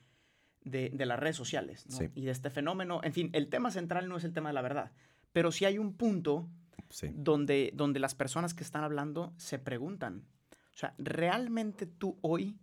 de, 0.66 0.90
de 0.94 1.06
las 1.06 1.18
redes 1.20 1.38
sociales 1.38 1.86
¿no? 1.90 1.96
Sí. 1.98 2.10
y 2.16 2.26
de 2.26 2.32
este 2.32 2.50
fenómeno. 2.50 3.00
En 3.04 3.14
fin, 3.14 3.30
el 3.32 3.48
tema 3.48 3.72
central 3.72 4.10
no 4.10 4.18
es 4.18 4.26
el 4.26 4.34
tema 4.34 4.50
de 4.50 4.54
la 4.56 4.62
verdad, 4.62 4.92
pero 5.32 5.54
sí 5.54 5.64
hay 5.64 5.78
un 5.78 5.94
punto 5.94 6.50
Sí. 6.90 7.10
donde, 7.14 7.72
donde 7.74 8.00
las 8.00 8.16
personas 8.16 8.54
que 8.54 8.64
están 8.64 8.84
hablando 8.84 9.34
se 9.38 9.60
preguntan, 9.60 10.26
o 10.74 10.78
sea, 10.78 10.94
¿realmente 10.98 11.86
tú 11.86 12.18
hoy, 12.22 12.58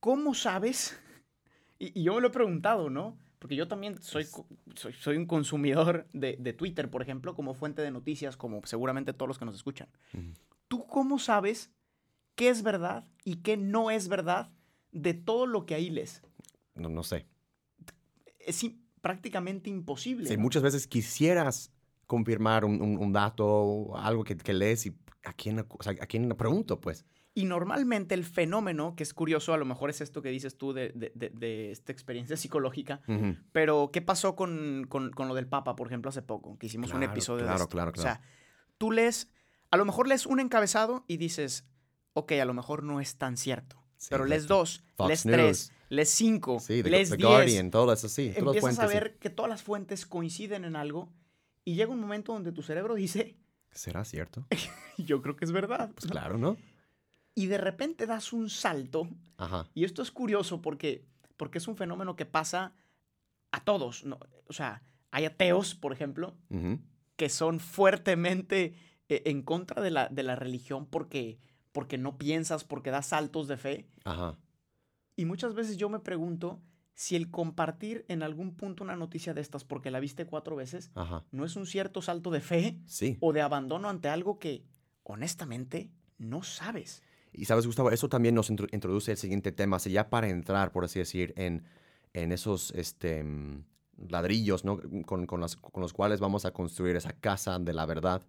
cómo 0.00 0.34
sabes? 0.34 0.98
Y, 1.82 1.98
y 1.98 2.02
yo 2.02 2.14
me 2.14 2.20
lo 2.20 2.28
he 2.28 2.30
preguntado, 2.30 2.90
¿no? 2.90 3.16
Porque 3.40 3.56
yo 3.56 3.66
también 3.66 4.00
soy, 4.02 4.26
soy, 4.74 4.92
soy 4.92 5.16
un 5.16 5.24
consumidor 5.24 6.06
de, 6.12 6.36
de 6.38 6.52
Twitter, 6.52 6.90
por 6.90 7.00
ejemplo, 7.00 7.34
como 7.34 7.54
fuente 7.54 7.80
de 7.80 7.90
noticias, 7.90 8.36
como 8.36 8.60
seguramente 8.66 9.14
todos 9.14 9.28
los 9.28 9.38
que 9.38 9.46
nos 9.46 9.54
escuchan. 9.54 9.88
¿Tú 10.68 10.86
cómo 10.86 11.18
sabes 11.18 11.70
qué 12.34 12.50
es 12.50 12.62
verdad 12.62 13.08
y 13.24 13.36
qué 13.36 13.56
no 13.56 13.90
es 13.90 14.08
verdad 14.08 14.50
de 14.92 15.14
todo 15.14 15.46
lo 15.46 15.64
que 15.64 15.74
ahí 15.74 15.88
lees? 15.88 16.22
No, 16.74 16.90
no 16.90 17.02
sé. 17.02 17.26
Es 18.40 18.62
prácticamente 19.00 19.70
imposible. 19.70 20.28
Sí, 20.28 20.36
¿no? 20.36 20.42
muchas 20.42 20.62
veces 20.62 20.86
quisieras 20.86 21.72
confirmar 22.14 22.64
un, 22.64 22.82
un- 22.82 22.98
un 22.98 23.12
dato 23.12 23.96
algo 23.96 24.24
que, 24.24 24.36
que 24.36 24.52
lees 24.52 24.86
y 24.86 24.96
¿a 25.24 25.32
quién, 25.32 25.60
o 25.60 25.82
sea, 25.82 25.92
¿a 26.00 26.06
quién 26.06 26.28
le 26.28 26.34
pregunto, 26.34 26.80
pues? 26.80 27.04
Y 27.34 27.44
normalmente 27.44 28.14
el 28.16 28.24
fenómeno, 28.24 28.96
que 28.96 29.04
es 29.04 29.14
curioso, 29.14 29.54
a 29.54 29.56
lo 29.58 29.64
mejor 29.64 29.88
es 29.90 30.00
esto 30.00 30.20
que 30.20 30.30
dices 30.30 30.58
tú 30.58 30.72
de, 30.72 30.88
de- 30.96 31.12
de- 31.14 31.30
de 31.30 31.70
esta 31.70 31.92
experiencia 31.92 32.36
psicológica, 32.36 33.00
pero 33.52 33.90
¿qué 33.92 34.02
pasó 34.02 34.34
con, 34.34 34.86
con- 34.88 35.12
con 35.12 35.28
lo 35.28 35.34
del 35.36 35.46
Papa, 35.46 35.76
por 35.76 35.86
ejemplo, 35.86 36.08
hace 36.08 36.22
poco? 36.22 36.58
Que 36.58 36.66
hicimos 36.66 36.90
un 36.92 36.98
Claro, 36.98 37.12
episodio 37.12 37.42
de 37.44 37.44
claro, 37.50 37.62
esto. 37.62 37.68
claro, 37.76 37.92
O 37.96 38.00
sea, 38.02 38.20
tú 38.78 38.90
lees, 38.90 39.30
a 39.70 39.76
lo 39.76 39.84
mejor 39.84 40.08
lees 40.08 40.26
un 40.26 40.40
encabezado 40.40 41.04
y 41.06 41.16
dices, 41.18 41.64
ok, 42.14 42.32
a 42.32 42.44
lo 42.44 42.54
mejor 42.54 42.82
no 42.82 43.00
es 43.00 43.16
tan 43.16 43.36
cierto. 43.36 43.76
Sí, 43.96 44.08
pero 44.10 44.24
lees 44.24 44.46
dos, 44.48 44.82
Fox 44.96 45.08
lees 45.08 45.26
News. 45.26 45.36
tres, 45.36 45.72
lees 45.90 46.10
cinco, 46.10 46.58
Sí, 46.58 46.82
The, 46.82 46.90
lees 46.90 47.10
The 47.10 47.16
diez. 47.16 47.28
Guardian, 47.28 47.70
todo 47.70 47.92
eso, 47.92 48.08
sí. 48.08 48.32
Empiezas 48.34 48.78
a 48.80 48.88
sí. 48.88 48.94
ver 48.94 49.18
que 49.18 49.28
todas 49.30 49.48
las 49.50 49.62
fuentes 49.62 50.04
coinciden 50.06 50.64
en 50.64 50.74
algo 50.74 51.12
y 51.64 51.74
llega 51.74 51.92
un 51.92 52.00
momento 52.00 52.32
donde 52.32 52.52
tu 52.52 52.62
cerebro 52.62 52.94
dice, 52.94 53.36
¿Será 53.72 54.04
cierto? 54.04 54.46
yo 54.98 55.22
creo 55.22 55.36
que 55.36 55.44
es 55.44 55.52
verdad. 55.52 55.92
Pues 55.94 56.10
claro, 56.10 56.38
¿no? 56.38 56.56
Y 57.34 57.46
de 57.46 57.58
repente 57.58 58.06
das 58.06 58.32
un 58.32 58.50
salto 58.50 59.08
Ajá. 59.40 59.68
Y 59.74 59.84
esto 59.84 60.02
es 60.02 60.10
curioso 60.10 60.60
porque, 60.60 61.06
porque 61.38 61.58
es 61.58 61.66
un 61.66 61.76
fenómeno 61.76 62.14
que 62.14 62.26
pasa 62.26 62.74
a 63.52 63.64
todos. 63.64 64.04
¿no? 64.04 64.20
O 64.46 64.52
sea, 64.52 64.82
hay 65.10 65.24
ateos, 65.24 65.74
por 65.74 65.92
ejemplo, 65.94 66.36
que 67.16 67.28
son 67.30 67.58
fuertemente 67.58 68.74
eh, 69.08 69.22
en 69.24 69.42
contra 69.42 69.80
de 69.80 69.90
la, 69.90 70.08
de 70.08 70.22
la 70.22 70.36
religión 70.36 70.86
porque, 70.86 71.40
porque 71.72 71.96
no 71.96 72.18
piensas, 72.18 72.64
porque 72.64 72.90
das 72.90 73.06
saltos 73.06 73.48
de 73.48 73.56
fe. 73.56 73.88
Ajá. 74.04 74.36
Y 75.16 75.24
muchas 75.24 75.54
veces 75.54 75.78
yo 75.78 75.88
me 75.88 76.00
pregunto 76.00 76.60
si 77.00 77.16
el 77.16 77.30
compartir 77.30 78.04
en 78.08 78.22
algún 78.22 78.54
punto 78.54 78.84
una 78.84 78.94
noticia 78.94 79.32
de 79.32 79.40
estas 79.40 79.64
porque 79.64 79.90
la 79.90 80.00
viste 80.00 80.26
cuatro 80.26 80.54
veces 80.54 80.90
Ajá. 80.94 81.24
no 81.32 81.46
es 81.46 81.56
un 81.56 81.64
cierto 81.64 82.02
salto 82.02 82.30
de 82.30 82.42
fe 82.42 82.78
Sí. 82.84 83.16
o 83.20 83.32
de 83.32 83.40
abandono 83.40 83.88
ante 83.88 84.08
algo 84.10 84.38
que 84.38 84.66
honestamente 85.02 85.90
no 86.18 86.42
sabes. 86.42 87.02
Y 87.32 87.46
sabes, 87.46 87.66
Gustavo, 87.66 87.90
eso 87.90 88.10
también 88.10 88.34
nos 88.34 88.50
intro- 88.50 88.68
introduce 88.70 89.12
el 89.12 89.16
siguiente 89.16 89.50
tema, 89.50 89.76
así 89.76 89.90
ya 89.90 90.10
para 90.10 90.28
entrar, 90.28 90.72
por 90.72 90.84
así 90.84 90.98
decir, 90.98 91.32
en, 91.38 91.64
en 92.12 92.32
esos 92.32 92.70
este, 92.72 93.24
mm, 93.24 93.64
ladrillos, 94.10 94.66
¿no? 94.66 94.78
Con, 95.06 95.24
con 95.26 95.40
las- 95.40 95.56
con 95.56 95.80
los 95.80 95.94
cuales 95.94 96.20
vamos 96.20 96.44
a 96.44 96.50
construir 96.52 96.96
esa 96.96 97.14
casa 97.14 97.58
de 97.58 97.72
la 97.72 97.86
verdad. 97.86 98.26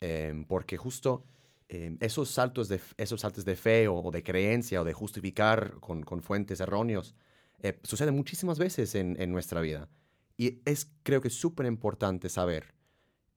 Em, 0.00 0.44
porque 0.44 0.76
justo 0.76 1.24
em, 1.68 1.96
esos, 2.00 2.30
saltos 2.30 2.68
de, 2.68 2.80
esos 2.98 3.20
saltos 3.22 3.44
de 3.44 3.56
fe 3.56 3.88
o, 3.88 3.96
o 3.96 4.10
de 4.12 4.22
creencia 4.22 4.80
o 4.80 4.84
de 4.84 4.92
justificar 4.92 5.80
con, 5.80 6.04
con 6.04 6.22
fuentes 6.22 6.60
erróneos 6.60 7.16
eh, 7.62 7.78
suceden 7.82 8.14
muchísimas 8.14 8.58
veces 8.58 8.94
en, 8.94 9.20
en 9.20 9.32
nuestra 9.32 9.60
vida. 9.60 9.88
Y 10.36 10.60
es, 10.64 10.90
creo 11.02 11.20
que, 11.20 11.30
súper 11.30 11.66
importante 11.66 12.28
saber 12.28 12.74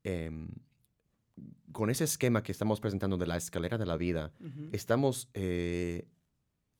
em, 0.04 0.50
con 1.72 1.90
ese 1.90 2.04
esquema 2.04 2.44
que 2.44 2.52
estamos 2.52 2.80
presentando 2.80 3.18
de 3.18 3.28
la 3.28 3.38
escalera 3.38 3.78
de 3.78 3.86
la 3.86 3.96
vida, 3.96 4.34
estamos 4.72 5.30
eh, 5.34 6.08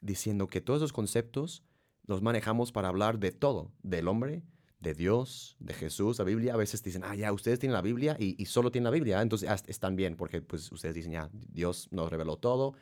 diciendo 0.02 0.48
que 0.48 0.62
todos 0.62 0.80
esos 0.80 0.94
conceptos 0.94 1.64
los 2.06 2.22
manejamos 2.22 2.72
para 2.72 2.90
hablar 2.90 3.20
de 3.20 3.32
todo, 3.32 3.72
del 3.84 4.08
hombre, 4.08 4.44
de 4.80 4.94
Dios, 4.94 5.58
de 5.60 5.74
Jesús, 5.74 6.18
la 6.18 6.26
Biblia. 6.26 6.54
A 6.54 6.58
veces 6.58 6.84
dicen, 6.84 7.04
ah, 7.06 7.16
ya, 7.16 7.32
ustedes 7.32 7.60
tienen 7.60 7.74
la 7.74 7.82
Biblia 7.82 8.16
y, 8.20 8.42
y 8.42 8.46
solo 8.48 8.72
tienen 8.72 8.86
la 8.86 8.92
Biblia, 8.92 9.22
entonces 9.22 9.50
ah, 9.50 9.58
están 9.68 9.96
bien, 9.96 10.16
porque 10.16 10.42
pues 10.42 10.72
ustedes 10.72 10.96
dicen, 10.96 11.12
ya, 11.12 11.30
Dios 11.34 11.88
nos 11.92 12.10
reveló 12.10 12.38
todo, 12.38 12.74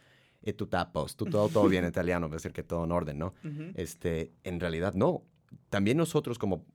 y 0.44 0.53
tú 0.53 0.67
tapos, 0.67 1.15
tú 1.15 1.25
todo, 1.25 1.50
todo 1.50 1.67
bien 1.67 1.84
en 1.84 1.89
italiano, 1.89 2.27
es 2.27 2.32
decir, 2.34 2.53
que 2.53 2.63
todo 2.63 2.84
en 2.86 2.91
orden, 2.91 3.17
¿no? 3.20 3.34
Ujú. 3.44 3.72
Este, 3.75 4.32
en 4.44 4.60
realidad 4.60 4.94
no. 4.94 5.24
También 5.70 5.98
nosotros 5.98 6.38
como 6.39 6.65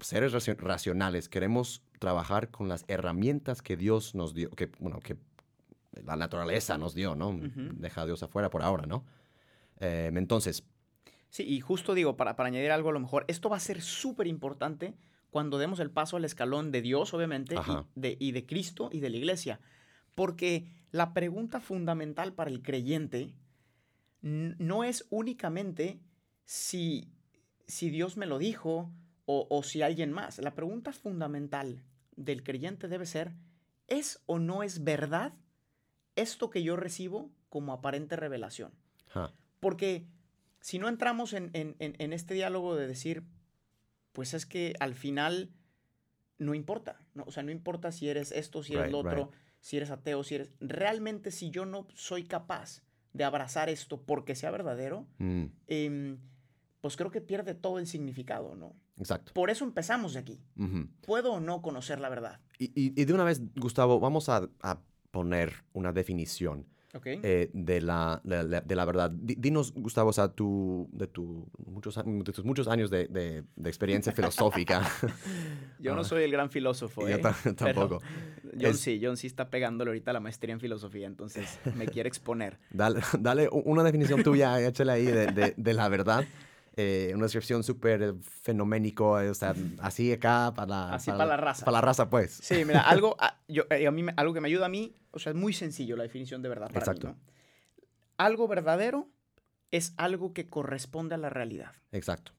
seres 0.00 0.32
racio- 0.32 0.56
racionales 0.58 1.28
queremos 1.28 1.82
trabajar 1.98 2.50
con 2.50 2.68
las 2.68 2.84
herramientas 2.88 3.62
que 3.62 3.76
Dios 3.76 4.14
nos 4.14 4.34
dio, 4.34 4.50
que, 4.50 4.70
bueno, 4.78 4.98
que 5.00 5.16
la 6.04 6.16
naturaleza 6.16 6.76
nos 6.76 6.94
dio, 6.94 7.14
¿no? 7.14 7.28
Ujú. 7.30 7.70
Deja 7.74 8.02
a 8.02 8.06
Dios 8.06 8.22
afuera 8.22 8.50
por 8.50 8.62
ahora, 8.62 8.86
¿no? 8.86 9.04
Eh, 9.80 10.10
entonces, 10.14 10.64
Sí, 11.30 11.42
y 11.42 11.58
justo 11.60 11.94
digo, 11.94 12.16
para, 12.16 12.36
para 12.36 12.46
añadir 12.46 12.70
algo 12.70 12.90
a 12.90 12.92
lo 12.92 13.00
mejor, 13.00 13.24
esto 13.26 13.48
va 13.48 13.56
a 13.56 13.60
ser 13.60 13.82
súper 13.82 14.28
importante 14.28 14.94
cuando 15.30 15.58
demos 15.58 15.80
el 15.80 15.90
paso 15.90 16.16
al 16.16 16.24
escalón 16.24 16.70
de 16.70 16.80
Dios, 16.80 17.12
obviamente, 17.12 17.56
y 17.96 18.00
de, 18.00 18.16
y 18.20 18.30
de 18.30 18.46
Cristo 18.46 18.88
y 18.92 19.00
de 19.00 19.10
la 19.10 19.16
iglesia. 19.16 19.58
Porque 20.14 20.66
la 20.90 21.12
pregunta 21.14 21.60
fundamental 21.60 22.32
para 22.34 22.50
el 22.50 22.62
creyente 22.62 23.34
no 24.22 24.84
es 24.84 25.06
únicamente 25.10 26.00
si, 26.44 27.08
si 27.66 27.90
Dios 27.90 28.16
me 28.16 28.26
lo 28.26 28.38
dijo 28.38 28.90
o, 29.26 29.46
o 29.50 29.62
si 29.62 29.82
alguien 29.82 30.12
más. 30.12 30.38
La 30.38 30.54
pregunta 30.54 30.92
fundamental 30.92 31.82
del 32.16 32.42
creyente 32.42 32.88
debe 32.88 33.06
ser, 33.06 33.32
¿es 33.86 34.22
o 34.26 34.38
no 34.38 34.62
es 34.62 34.84
verdad 34.84 35.34
esto 36.16 36.48
que 36.50 36.62
yo 36.62 36.76
recibo 36.76 37.30
como 37.48 37.72
aparente 37.72 38.16
revelación? 38.16 38.72
Porque 39.60 40.06
si 40.60 40.78
no 40.78 40.88
entramos 40.88 41.32
en, 41.32 41.50
en- 41.52 41.76
en- 41.78 41.96
en 41.98 42.12
este 42.12 42.34
diálogo 42.34 42.76
de 42.76 42.86
decir, 42.86 43.24
pues 44.12 44.32
es 44.32 44.46
que 44.46 44.74
al 44.80 44.94
final 44.94 45.50
no 46.38 46.54
importa, 46.54 46.98
¿no? 47.14 47.24
O 47.26 47.32
sea, 47.32 47.42
no 47.42 47.50
importa 47.50 47.92
si 47.92 48.08
eres 48.08 48.32
esto, 48.32 48.62
si 48.62 48.72
eres 48.74 48.86
Right, 48.86 48.92
lo 48.92 48.98
otro, 49.00 49.26
right. 49.30 49.40
Si 49.64 49.78
eres 49.78 49.90
ateo, 49.90 50.22
si 50.24 50.34
eres... 50.34 50.50
Realmente 50.60 51.30
si 51.30 51.48
yo 51.50 51.64
no 51.64 51.86
soy 51.94 52.24
capaz 52.24 52.82
de 53.14 53.24
abrazar 53.24 53.70
esto 53.70 54.02
porque 54.02 54.34
sea 54.34 54.50
verdadero, 54.50 55.06
mm, 55.16 55.44
em, 55.68 56.18
pues 56.82 56.96
creo 56.98 57.10
que 57.10 57.22
pierde 57.22 57.54
todo 57.54 57.78
el 57.78 57.86
significado, 57.86 58.54
¿no? 58.56 58.76
exacto. 58.98 59.32
Por 59.32 59.48
eso 59.48 59.64
empezamos 59.64 60.12
de 60.12 60.20
aquí. 60.20 60.42
¿Puedo 61.00 61.32
o 61.32 61.40
no 61.40 61.62
conocer 61.62 61.98
la 61.98 62.10
verdad? 62.10 62.40
y, 62.58 62.66
y- 62.78 62.92
y 63.00 63.04
de 63.06 63.12
una 63.14 63.24
vez, 63.24 63.40
Gustavo, 63.56 63.98
vamos 64.00 64.28
a, 64.28 64.48
a 64.60 64.82
poner 65.10 65.64
una 65.72 65.92
definición 65.94 66.66
¿Ok? 66.94 67.06
eh, 67.06 67.50
de, 67.52 67.80
la, 67.80 68.20
de, 68.24 68.44
la- 68.44 68.60
de 68.60 68.76
la 68.76 68.84
verdad. 68.84 69.10
Di- 69.10 69.34
dinos, 69.36 69.72
Gustavo, 69.74 70.10
o 70.10 70.12
sea, 70.12 70.28
tu, 70.28 70.88
de, 70.92 71.06
tu 71.06 71.46
muchos, 71.66 71.96
de 72.04 72.32
tus 72.32 72.44
muchos 72.44 72.68
años 72.68 72.90
de, 72.90 73.08
de- 73.08 73.44
experiencia 73.68 74.12
filosófica. 74.16 74.82
yo 75.78 75.94
no 75.94 76.02
ah. 76.02 76.04
soy 76.04 76.22
el 76.24 76.30
gran 76.30 76.50
filósofo, 76.50 77.08
yo 77.08 77.16
¿eh? 77.16 77.20
Pero 77.42 77.54
tampoco. 77.56 78.00
John 78.60 78.70
Es- 78.70 78.80
sí, 78.80 79.00
John 79.02 79.16
sí 79.16 79.26
está 79.26 79.50
pegándole 79.50 79.90
ahorita 79.90 80.12
la 80.12 80.20
maestría 80.20 80.52
en 80.54 80.60
filosofía, 80.60 81.06
entonces 81.06 81.58
me 81.76 81.86
quiere 81.86 82.08
exponer. 82.08 82.58
Dale, 82.70 83.00
dale 83.18 83.48
una 83.50 83.82
definición 83.82 84.22
tuya, 84.22 84.60
échale 84.60 84.92
ahí 84.92 85.04
de- 85.06 85.54
de 85.56 85.74
la 85.74 85.88
verdad. 85.88 86.24
Eh, 86.76 87.12
una 87.14 87.24
descripción 87.24 87.62
súper 87.62 88.16
fenoménico, 88.20 89.20
eh, 89.20 89.30
o 89.30 89.34
sea, 89.34 89.54
así 89.78 90.10
acá 90.12 90.52
para, 90.56 90.94
Así 90.94 91.10
para 91.10 91.24
la 91.24 91.36
raza. 91.36 91.64
Para 91.64 91.76
la 91.76 91.80
raza, 91.82 92.10
pues. 92.10 92.32
Sí, 92.32 92.64
mira, 92.64 92.80
algo, 92.88 93.16
a, 93.20 93.40
yo, 93.46 93.64
eh, 93.70 93.86
a 93.86 93.92
mí, 93.92 94.04
algo 94.16 94.34
que 94.34 94.40
me 94.40 94.48
ayuda 94.48 94.66
a 94.66 94.68
mí, 94.68 94.92
o 95.12 95.20
sea, 95.20 95.30
es 95.30 95.36
muy 95.36 95.52
sencillo 95.52 95.96
la 95.96 96.02
definición 96.02 96.42
de 96.42 96.48
verdad 96.48 96.66
para 96.68 96.80
Exacto. 96.80 97.08
mí, 97.08 97.14
¿no? 97.14 97.32
Algo 98.16 98.48
verdadero 98.48 99.08
es 99.70 99.94
algo 99.96 100.32
que 100.32 100.48
corresponde 100.48 101.14
a 101.14 101.18
la 101.18 101.30
realidad. 101.30 101.72
Exacto. 101.92 102.32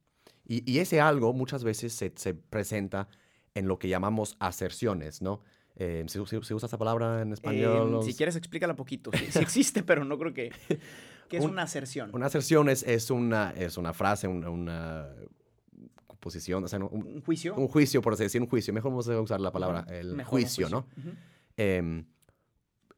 Y, 0.45 0.69
y 0.69 0.79
ese 0.79 0.99
algo 0.99 1.31
muchas 1.31 1.63
veces 1.63 1.93
se, 1.93 2.11
se 2.15 2.33
presenta 2.33 3.07
en 3.53 3.67
lo 3.67 3.79
que 3.79 3.87
llamamos 3.87 4.35
aserciones, 4.39 5.21
¿no? 5.21 5.41
Eh, 5.77 6.03
¿se, 6.07 6.25
se- 6.25 6.37
usa 6.53 6.67
esa 6.67 6.77
palabra 6.77 7.21
en 7.21 7.33
español? 7.33 7.87
Eh, 7.87 7.91
Los- 7.91 8.05
Si 8.05 8.13
quieres, 8.13 8.35
explícala 8.35 8.75
poquito. 8.75 9.11
Sí, 9.13 9.25
sí 9.29 9.39
existe, 9.41 9.83
pero 9.83 10.05
no 10.05 10.17
creo 10.17 10.33
que... 10.33 10.51
que 11.29 11.37
es 11.37 11.43
Un- 11.43 11.51
una 11.51 11.63
aserción? 11.63 12.11
Una 12.13 12.27
aserción 12.27 12.69
es, 12.69 12.83
es, 12.83 13.09
una, 13.11 13.51
es 13.51 13.77
una 13.77 13.93
frase, 13.93 14.27
una, 14.27 14.49
una 14.49 15.09
posición, 16.19 16.63
o 16.63 16.67
sea, 16.67 16.79
un, 16.79 17.03
¿Un 17.05 17.21
juicio? 17.21 17.55
un 17.55 17.67
juicio, 17.67 18.01
por 18.01 18.13
así 18.13 18.23
decir, 18.23 18.41
un 18.41 18.47
juicio. 18.47 18.73
Mejor 18.73 18.91
vamos 18.91 19.07
a 19.09 19.19
usar 19.21 19.39
la 19.41 19.51
palabra, 19.51 19.85
el 19.89 20.15
mejor 20.15 20.31
juicio, 20.39 20.69
¿no? 20.69 20.87
Ujú. 20.97 21.09
Em, 21.57 22.05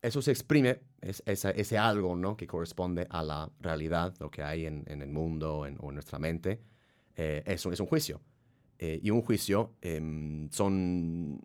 eso 0.01 0.21
se 0.21 0.31
exprime, 0.31 0.79
es, 1.01 1.23
esa- 1.25 1.51
ese 1.51 1.77
algo, 1.77 2.15
¿no? 2.15 2.37
Que 2.37 2.47
corresponde 2.47 3.07
a 3.09 3.23
la 3.23 3.49
realidad, 3.59 4.13
lo 4.19 4.29
que 4.29 4.43
hay 4.43 4.65
en, 4.65 4.83
en 4.87 5.01
el 5.01 5.09
mundo 5.09 5.65
en- 5.65 5.77
o 5.79 5.89
en 5.89 5.95
nuestra 5.95 6.19
mente. 6.19 6.61
Eh, 7.15 7.43
eso 7.45 7.71
es 7.71 7.79
un 7.79 7.87
juicio. 7.87 8.21
Eh, 8.77 8.99
y 9.01 9.09
un 9.09 9.21
juicio 9.23 9.73
em, 9.81 10.49
son... 10.51 11.41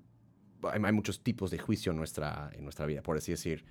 Hay, 0.71 0.81
hay 0.85 0.93
muchos 0.93 1.23
tipos 1.23 1.51
de 1.51 1.59
juicio 1.59 1.91
en 1.93 1.99
nuestra, 1.99 2.51
en 2.55 2.65
nuestra 2.65 2.87
vida, 2.87 3.03
por 3.03 3.17
así 3.17 3.33
decir. 3.33 3.65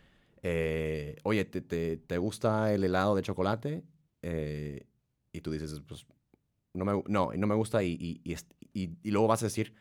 Eh, 0.44 1.16
Oye, 1.24 1.46
¿te, 1.46 1.62
te, 1.62 1.98
te 1.98 2.18
gusta 2.18 2.74
el 2.74 2.84
helado 2.84 3.16
de 3.16 3.22
chocolate? 3.22 3.84
Eh, 4.22 4.86
y 5.32 5.42
tú 5.42 5.52
dices, 5.52 5.82
pues, 5.88 6.06
no 6.74 6.86
me, 6.86 7.04
no, 7.08 7.32
no 7.36 7.48
me 7.48 7.56
gusta 7.56 7.84
y, 7.84 7.92
y, 8.24 8.36
y, 8.74 8.90
y- 9.04 9.12
luego 9.12 9.28
vas 9.28 9.44
a 9.44 9.46
decir, 9.46 9.74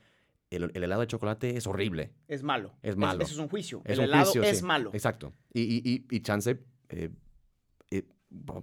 el, 0.51 0.71
el 0.75 0.85
helado 0.85 1.01
de 1.03 1.07
chocolate 1.07 1.57
es 1.57 1.67
horrible. 1.67 2.13
Es 2.29 2.43
malo. 2.43 2.75
Es 2.83 2.97
malo. 2.97 3.23
Eso 3.23 3.33
es 3.35 3.39
un 3.39 3.49
juicio. 3.49 3.81
Es 3.85 3.93
el 3.93 4.01
un 4.01 4.05
helado 4.07 4.25
juicio, 4.25 4.43
es 4.43 4.59
sí. 4.59 4.65
malo. 4.65 4.91
Exacto. 4.93 5.33
Y, 5.53 5.63
y, 5.63 5.83
y, 5.85 6.07
y 6.17 6.21
chance, 6.21 6.59
eh, 6.89 7.11
eh, 7.91 8.05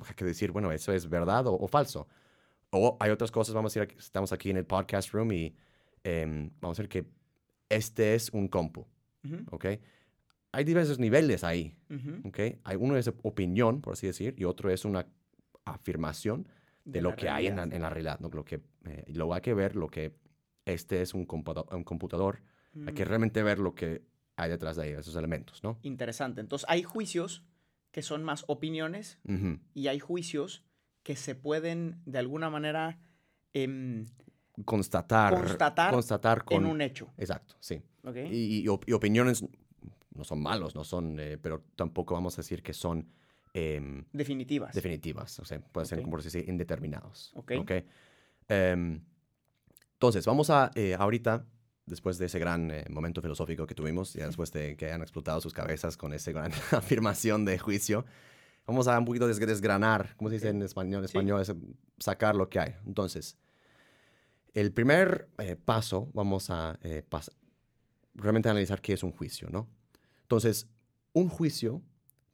hay 0.08 0.16
que 0.16 0.26
decir, 0.26 0.52
bueno, 0.52 0.72
eso 0.72 0.92
es 0.94 1.10
verdad 1.10 1.48
o, 1.48 1.54
o 1.58 1.68
falso. 1.68 2.08
O 2.72 2.98
hay 3.00 3.12
otras 3.12 3.32
cosas, 3.32 3.56
vamos 3.56 3.76
a 3.76 3.80
decir, 3.80 3.98
estamos 3.98 4.32
aquí 4.34 4.50
en 4.50 4.58
el 4.58 4.66
podcast 4.66 5.12
room 5.14 5.32
y 5.32 5.56
em, 6.04 6.50
vamos 6.60 6.78
a 6.78 6.84
decir 6.84 6.90
que 6.90 7.10
este 7.70 8.16
es 8.16 8.30
un 8.32 8.48
compu, 8.48 8.86
¿ok? 9.52 9.66
Hay 10.52 10.64
diversos 10.64 10.98
niveles 11.00 11.44
ahí, 11.44 11.76
ujú. 11.90 12.28
¿ok? 12.30 12.40
Hay 12.64 12.78
uno 12.78 12.98
es 12.98 13.08
opinión, 13.24 13.82
por 13.82 13.94
así 13.94 14.08
decir, 14.08 14.34
y 14.38 14.46
otro 14.46 14.72
es 14.72 14.86
una 14.86 15.06
afirmación 15.66 16.48
de, 16.86 17.02
lo 17.02 17.16
que 17.16 17.30
hay 17.30 17.48
en 17.48 17.56
la, 17.58 17.64
realidad. 17.64 17.76
en 17.76 17.82
la 17.82 17.90
realidad, 17.90 18.20
¿no? 18.22 18.30
Lo 18.30 18.46
que, 18.46 18.62
eh, 18.86 19.04
luego 19.14 19.34
hay 19.34 19.42
que 19.42 19.54
ver 19.54 19.76
lo 19.76 19.90
que 19.90 20.16
este 20.66 21.02
es 21.02 21.14
un, 21.14 21.26
computa- 21.26 21.66
un 21.76 21.84
computador, 21.84 22.42
hay 22.86 22.94
que 22.94 23.04
Mm. 23.06 23.08
realmente 23.08 23.44
ver 23.44 23.60
lo 23.60 23.74
que 23.76 24.04
hay 24.36 24.50
detrás 24.50 24.76
de 24.78 24.84
ahí, 24.84 24.92
esos 24.92 25.16
elementos, 25.16 25.64
¿no? 25.64 25.80
Interesante. 25.82 26.42
Entonces, 26.42 26.66
hay 26.70 26.84
juicios 26.84 27.44
que 27.92 28.02
son 28.02 28.24
más 28.24 28.44
opiniones 28.48 29.20
y 29.74 29.88
hay 29.88 30.00
juicios 30.00 30.64
que 31.04 31.16
se 31.16 31.36
pueden, 31.36 32.02
de 32.06 32.20
alguna 32.20 32.50
manera, 32.50 33.00
em, 33.54 34.06
constatar, 34.66 35.34
Constatar 35.36 35.92
constatar 35.94 36.44
con, 36.44 36.66
en 36.66 36.72
un 36.72 36.82
hecho. 36.82 37.10
exacto, 37.18 37.56
sí. 37.60 37.82
¿ok? 38.04 38.16
Y, 38.32 38.60
y 38.60 38.66
y 38.86 38.92
opiniones 38.94 39.46
no 40.16 40.24
son 40.24 40.42
malos, 40.42 40.74
no 40.76 40.84
son, 40.84 41.20
eh, 41.20 41.38
pero 41.38 41.64
tampoco 41.76 42.14
vamos 42.16 42.34
a 42.36 42.42
decir 42.42 42.64
que 42.64 42.74
son 42.74 43.08
em, 43.54 44.04
Definitivas. 44.14 44.74
definitivas, 44.74 45.40
o 45.40 45.46
sea, 45.46 45.60
pueden 45.60 45.88
ser 45.88 46.00
Ok. 46.00 46.04
como 46.04 46.12
por 46.18 46.24
decir 46.24 46.48
indeterminados. 46.50 47.32
Ok. 47.36 47.52
¿ok? 47.60 47.72
Em, 48.50 49.02
entonces, 49.94 50.26
vamos 50.26 50.50
a 50.50 50.72
eh, 50.76 50.96
ahorita, 50.98 51.46
después 51.86 52.18
de 52.18 52.26
ese 52.26 52.40
gran 52.40 52.70
eh, 52.72 52.86
momento 52.90 53.22
filosófico 53.22 53.66
que 53.68 53.76
tuvimos, 53.76 54.14
ya 54.14 54.26
después 54.28 54.52
de 54.52 54.76
que 54.76 54.86
hayan 54.88 55.02
explotado 55.02 55.40
sus 55.42 55.54
cabezas 55.54 55.98
con 55.98 56.14
esa 56.14 56.32
gran 56.32 56.52
afirmación 56.72 57.46
de 57.46 57.58
juicio, 57.60 58.06
vamos 58.66 58.88
a 58.88 58.98
un 59.00 59.06
poquito 59.06 59.28
des- 59.28 59.40
desgranar, 59.40 60.16
¿cómo 60.18 60.30
se 60.30 60.36
dice 60.36 60.50
en 60.50 60.62
español? 60.62 61.02
En 61.04 61.08
Sí. 61.08 61.18
español 61.18 61.42
es 61.42 61.54
sacar 62.00 62.36
lo 62.36 62.50
que 62.50 62.60
hay. 62.60 62.76
Entonces, 62.86 63.38
el 64.60 64.72
primer 64.72 65.30
eh, 65.38 65.56
paso, 65.56 66.10
vamos 66.14 66.50
a 66.50 66.80
eh, 66.82 67.04
pas- 67.10 67.32
realmente 68.16 68.50
analizar 68.50 68.82
qué 68.82 68.94
es 68.94 69.04
un 69.04 69.12
juicio, 69.12 69.50
¿no? 69.52 69.68
Entonces, 70.24 70.68
un 71.14 71.30
juicio 71.30 71.82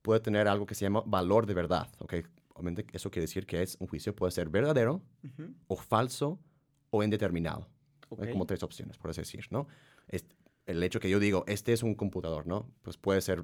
puede 0.02 0.20
tener 0.20 0.48
algo 0.48 0.66
que 0.66 0.76
se 0.76 0.86
llama 0.86 1.04
valor 1.06 1.46
de 1.46 1.54
verdad, 1.54 1.90
¿ok? 2.00 2.14
Obviamente 2.56 2.86
eso 2.94 3.10
quiere 3.12 3.24
decir 3.24 3.46
que 3.46 3.62
es 3.62 3.76
un 3.80 3.88
juicio 3.88 4.16
puede 4.16 4.32
ser 4.32 4.50
verdadero 4.50 5.02
o 5.68 5.76
falso 5.76 6.40
o 6.92 7.04
indeterminado. 7.04 7.68
Hay 8.22 8.32
como 8.32 8.46
tres 8.46 8.64
opciones, 8.64 8.98
por 8.98 9.10
así 9.12 9.22
decir, 9.22 9.48
¿no? 9.50 9.68
Es- 10.08 10.26
el 10.66 10.82
hecho 10.82 11.00
que 11.02 11.10
yo 11.10 11.20
digo, 11.20 11.44
este 11.48 11.74
es 11.74 11.84
un 11.84 11.94
computador, 11.96 12.48
¿no? 12.48 12.70
Pues 12.84 12.96
puede 12.98 13.20
ser 13.22 13.44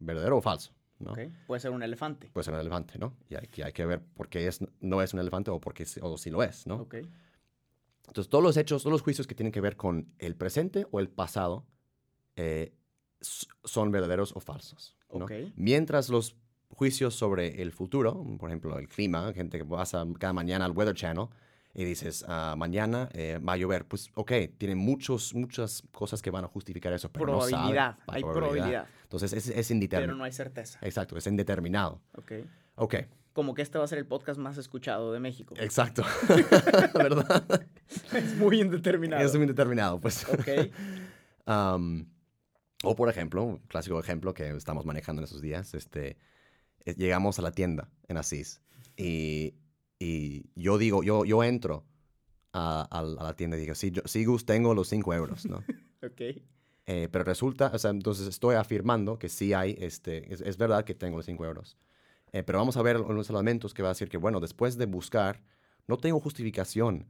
verdadero 0.00 0.38
o 0.38 0.40
falso, 0.40 0.72
¿no? 0.98 1.12
Puede 1.46 1.60
ser 1.60 1.70
un 1.70 1.82
elefante. 1.84 2.28
Puede 2.32 2.44
ser 2.44 2.54
un 2.54 2.60
elefante, 2.60 2.98
¿no? 2.98 3.14
Y 3.28 3.36
aquí 3.36 3.62
hay 3.62 3.72
que 3.72 3.86
ver 3.86 4.00
por 4.02 4.28
qué 4.28 4.48
es, 4.48 4.58
no 4.80 5.00
es 5.00 5.14
un 5.14 5.20
elefante 5.20 5.50
o 5.52 5.60
por 5.60 5.74
qué 5.74 5.86
o 6.02 6.18
si 6.18 6.30
lo 6.30 6.42
es, 6.42 6.66
¿no? 6.66 6.76
Ok. 6.76 6.96
Entonces, 8.10 8.28
todos 8.28 8.42
los 8.42 8.56
hechos, 8.56 8.82
todos 8.82 8.92
los 8.92 9.02
juicios 9.02 9.26
que 9.26 9.34
tienen 9.36 9.52
que 9.52 9.60
ver 9.60 9.76
con 9.76 10.12
el 10.18 10.34
presente 10.34 10.84
o 10.90 10.98
el 10.98 11.08
pasado 11.08 11.64
eh, 12.34 12.74
son 13.20 13.92
verdaderos 13.92 14.32
o 14.34 14.40
falsos. 14.40 14.96
¿no? 15.14 15.24
Ok. 15.26 15.32
Mientras 15.54 16.08
los 16.08 16.36
juicios 16.70 17.14
sobre 17.14 17.62
el 17.62 17.70
futuro, 17.72 18.24
por 18.38 18.48
ejemplo, 18.50 18.78
el 18.78 18.88
clima, 18.88 19.32
gente 19.32 19.58
que 19.58 19.64
pasa 19.64 20.04
cada 20.18 20.32
mañana 20.32 20.64
al 20.64 20.72
Weather 20.72 20.94
Channel 20.94 21.26
y 21.72 21.84
dices, 21.84 22.24
ah, 22.26 22.54
mañana 22.58 23.08
eh, 23.12 23.38
va 23.38 23.52
a 23.52 23.56
llover, 23.56 23.86
pues 23.86 24.10
ok, 24.14 24.32
tiene 24.58 24.74
muchos, 24.74 25.34
muchas 25.34 25.82
cosas 25.92 26.20
que 26.20 26.30
van 26.30 26.44
a 26.44 26.48
justificar 26.48 26.92
eso, 26.92 27.12
pero 27.12 27.26
no 27.26 27.40
sabe 27.42 27.50
Probabilidad, 27.50 27.98
hay 28.08 28.22
probabilidad, 28.22 28.88
Entonces 29.04 29.32
es, 29.32 29.48
es 29.48 29.54
pero 29.68 29.74
indeterminado. 29.76 30.18
no 30.18 30.24
hay 30.24 30.32
certeza. 30.32 30.78
Exacto, 30.82 31.16
es 31.16 31.26
indeterminado. 31.28 32.00
Ok. 32.16 32.32
Ok, 32.76 32.94
Como 33.32 33.54
que 33.54 33.62
este 33.62 33.78
va 33.78 33.84
a 33.84 33.88
ser 33.88 33.98
el 33.98 34.06
podcast 34.06 34.40
más 34.40 34.56
escuchado 34.58 35.12
de 35.12 35.20
México. 35.20 35.54
exacto. 35.58 36.02
¿Verdad? 36.94 37.66
Es 38.14 38.36
muy 38.36 38.60
indeterminado. 38.60 39.24
Es 39.24 39.34
indeterminado, 39.34 40.00
pues. 40.00 40.26
Ok. 40.28 40.48
Am, 41.46 42.06
o 42.84 42.94
por 42.96 43.08
ejemplo, 43.08 43.42
un 43.44 43.58
clásico 43.58 43.98
ejemplo 44.00 44.34
que 44.34 44.48
estamos 44.50 44.84
manejando 44.86 45.20
en 45.20 45.24
esos 45.24 45.40
días, 45.40 45.74
este, 45.74 46.16
eh, 46.84 46.94
llegamos 46.96 47.38
a 47.38 47.42
la 47.42 47.52
tienda 47.52 47.88
en 48.08 48.16
Asís 48.16 48.60
y, 48.96 49.54
y 49.98 50.46
yo 50.54 50.78
digo, 50.78 51.02
yo, 51.02 51.24
yo 51.24 51.42
entro 51.44 51.84
a, 52.52 52.86
a- 52.90 53.00
a 53.00 53.24
la 53.24 53.34
tienda 53.36 53.56
y 53.56 53.60
digo, 53.60 53.74
sí, 53.74 53.90
yo, 53.90 54.02
sí, 54.06 54.24
Gus, 54.24 54.44
tengo 54.46 54.74
los 54.74 54.88
5 54.88 55.14
euros, 55.14 55.46
¿no? 55.46 55.62
Ok. 56.02 56.20
Eh, 56.86 57.08
pero 57.12 57.24
resulta, 57.24 57.70
o 57.74 57.78
sea, 57.78 57.90
entonces 57.90 58.26
estoy 58.26 58.54
afirmando 58.56 59.18
que 59.18 59.28
sí 59.28 59.52
hay, 59.52 59.76
este, 59.78 60.32
es, 60.32 60.40
es 60.40 60.56
verdad 60.56 60.84
que 60.84 60.94
tengo 60.94 61.18
los 61.18 61.26
5 61.26 61.44
euros. 61.44 61.76
Eh, 62.32 62.42
pero 62.42 62.58
vamos 62.58 62.76
a 62.78 62.82
ver 62.82 62.96
unos 62.96 63.28
elementos 63.28 63.74
que 63.74 63.82
va 63.82 63.90
a 63.90 63.92
decir 63.92 64.08
que, 64.08 64.16
bueno, 64.16 64.40
después 64.40 64.78
de 64.78 64.86
buscar, 64.86 65.42
no 65.86 65.98
tengo 65.98 66.18
justificación 66.20 67.06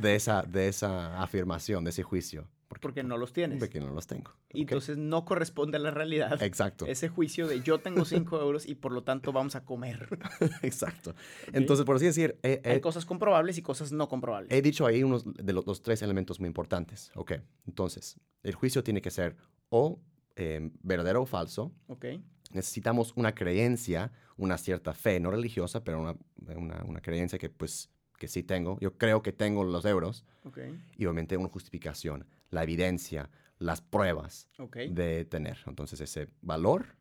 de 0.00 0.14
esa, 0.14 0.42
de 0.42 0.68
esa 0.68 1.22
afirmación, 1.22 1.84
de 1.84 1.90
ese 1.90 2.02
juicio. 2.02 2.48
Porque 2.80 3.02
no 3.02 3.16
los 3.16 3.32
tienes. 3.32 3.58
Porque 3.58 3.80
no 3.80 3.92
los 3.92 4.06
tengo. 4.06 4.30
Y 4.52 4.60
entonces 4.62 4.98
no 4.98 5.24
corresponde 5.24 5.78
a 5.78 5.80
la 5.80 5.90
realidad. 5.90 6.40
Exacto, 6.42 6.86
Ese 6.86 7.08
juicio 7.08 7.48
de 7.48 7.62
yo 7.62 7.78
tengo 7.78 8.04
5 8.04 8.40
euros 8.40 8.68
y 8.68 8.74
por 8.74 8.92
lo 8.92 9.02
tanto 9.02 9.32
vamos 9.32 9.56
a 9.56 9.64
comer. 9.64 10.08
exacto. 10.62 11.14
Entonces, 11.52 11.86
por 11.86 11.96
así 11.96 12.04
decir, 12.04 12.38
Hay 12.64 12.80
cosas 12.80 13.06
comprobables 13.06 13.56
y 13.58 13.62
cosas 13.62 13.90
no 13.90 14.08
comprobables. 14.08 14.52
he 14.52 14.60
dicho 14.60 14.86
ahí 14.86 15.02
unos 15.02 15.24
de 15.34 15.52
los, 15.52 15.66
los 15.66 15.82
tres 15.82 16.02
elementos 16.02 16.40
muy 16.40 16.46
importantes. 16.46 17.10
Ok, 17.14 17.32
entonces, 17.66 18.20
el 18.42 18.54
juicio 18.54 18.84
tiene 18.84 19.00
que 19.00 19.10
ser 19.10 19.36
o 19.70 19.98
eh, 20.36 20.70
verdadero 20.82 21.22
o 21.22 21.26
falso. 21.26 21.72
Ok. 21.88 22.04
Necesitamos 22.52 23.12
una 23.16 23.34
creencia, 23.34 24.12
una 24.36 24.56
cierta 24.56 24.94
fe, 24.94 25.20
no 25.20 25.30
religiosa, 25.30 25.82
pero 25.84 26.00
una, 26.00 26.16
una, 26.54 26.84
una 26.84 27.00
creencia 27.00 27.38
que 27.38 27.48
pues 27.50 27.90
que 28.18 28.28
sí 28.28 28.42
tengo. 28.42 28.78
Yo 28.80 28.98
creo 28.98 29.22
que 29.22 29.32
tengo 29.32 29.64
los 29.64 29.84
euros. 29.84 30.24
Ok. 30.44 30.58
Y 30.96 31.04
obviamente 31.06 31.36
una 31.36 31.48
justificación, 31.48 32.26
la 32.50 32.62
evidencia, 32.64 33.30
las 33.58 33.80
pruebas 33.80 34.48
Ok. 34.58 34.76
de 34.90 35.24
tener. 35.24 35.58
Entonces, 35.66 36.00
ese 36.00 36.28
valor, 36.42 36.96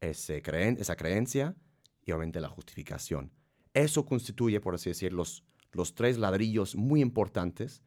ese 0.00 0.42
creen, 0.42 0.76
esa 0.80 0.96
creencia 0.96 1.54
y 2.04 2.12
obviamente 2.12 2.40
la 2.40 2.48
justificación. 2.48 3.30
Eso 3.74 4.04
constituye, 4.04 4.60
por 4.60 4.74
así 4.74 4.90
decir, 4.90 5.12
los, 5.12 5.44
los 5.72 5.94
tres 5.94 6.18
ladrillos 6.18 6.76
muy 6.76 7.00
importantes 7.00 7.82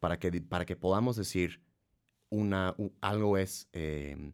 para 0.00 0.18
que, 0.18 0.30
para 0.42 0.66
que 0.66 0.76
podamos 0.76 1.16
decir 1.16 1.62
una, 2.30 2.74
algo 3.00 3.38
es 3.38 3.68
eh, 3.72 4.32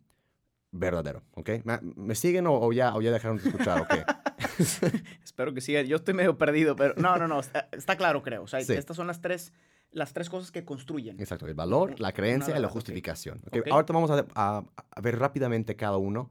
verdadero. 0.73 1.23
¿ok? 1.33 1.51
¿Me, 1.65 1.79
me 1.83 2.15
siguen 2.15 2.47
o, 2.47 2.55
o 2.61 2.73
ya, 2.73 2.95
o 2.95 3.03
ya 3.03 3.11
dejaron 3.13 3.39
de 3.39 3.49
escuchar? 3.49 3.81
Ok. 3.83 3.95
Espero 5.25 5.53
que 5.55 5.61
siga. 5.61 5.83
Yo 5.83 5.97
estoy 5.97 6.15
medio 6.15 6.37
perdido, 6.39 6.77
pero 6.77 6.95
no, 6.97 7.17
no, 7.19 7.29
no. 7.29 7.41
Está, 7.41 7.69
está 7.73 7.97
claro, 7.97 8.23
creo. 8.23 8.43
O 8.43 8.47
sea, 8.47 8.61
Sí. 8.61 8.73
estas 8.73 8.97
son 8.97 9.07
las 9.07 9.21
tres, 9.21 9.53
las 9.91 10.13
tres 10.13 10.29
cosas 10.31 10.51
que 10.51 10.65
construyen. 10.65 11.21
Exacto, 11.21 11.47
el 11.47 11.55
valor, 11.55 11.99
la 12.01 12.13
creencia 12.13 12.51
y 12.51 12.55
la 12.55 12.61
verdad, 12.61 12.73
justificación. 12.73 13.43
¿ok? 13.47 13.57
Ok. 13.61 13.67
Ahorita 13.71 13.93
vamos 13.93 14.11
a, 14.11 14.27
a- 14.35 14.65
a 14.91 15.01
ver 15.01 15.19
rápidamente 15.19 15.77
cada 15.77 15.97
uno 15.97 16.31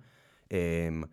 em, 0.49 1.03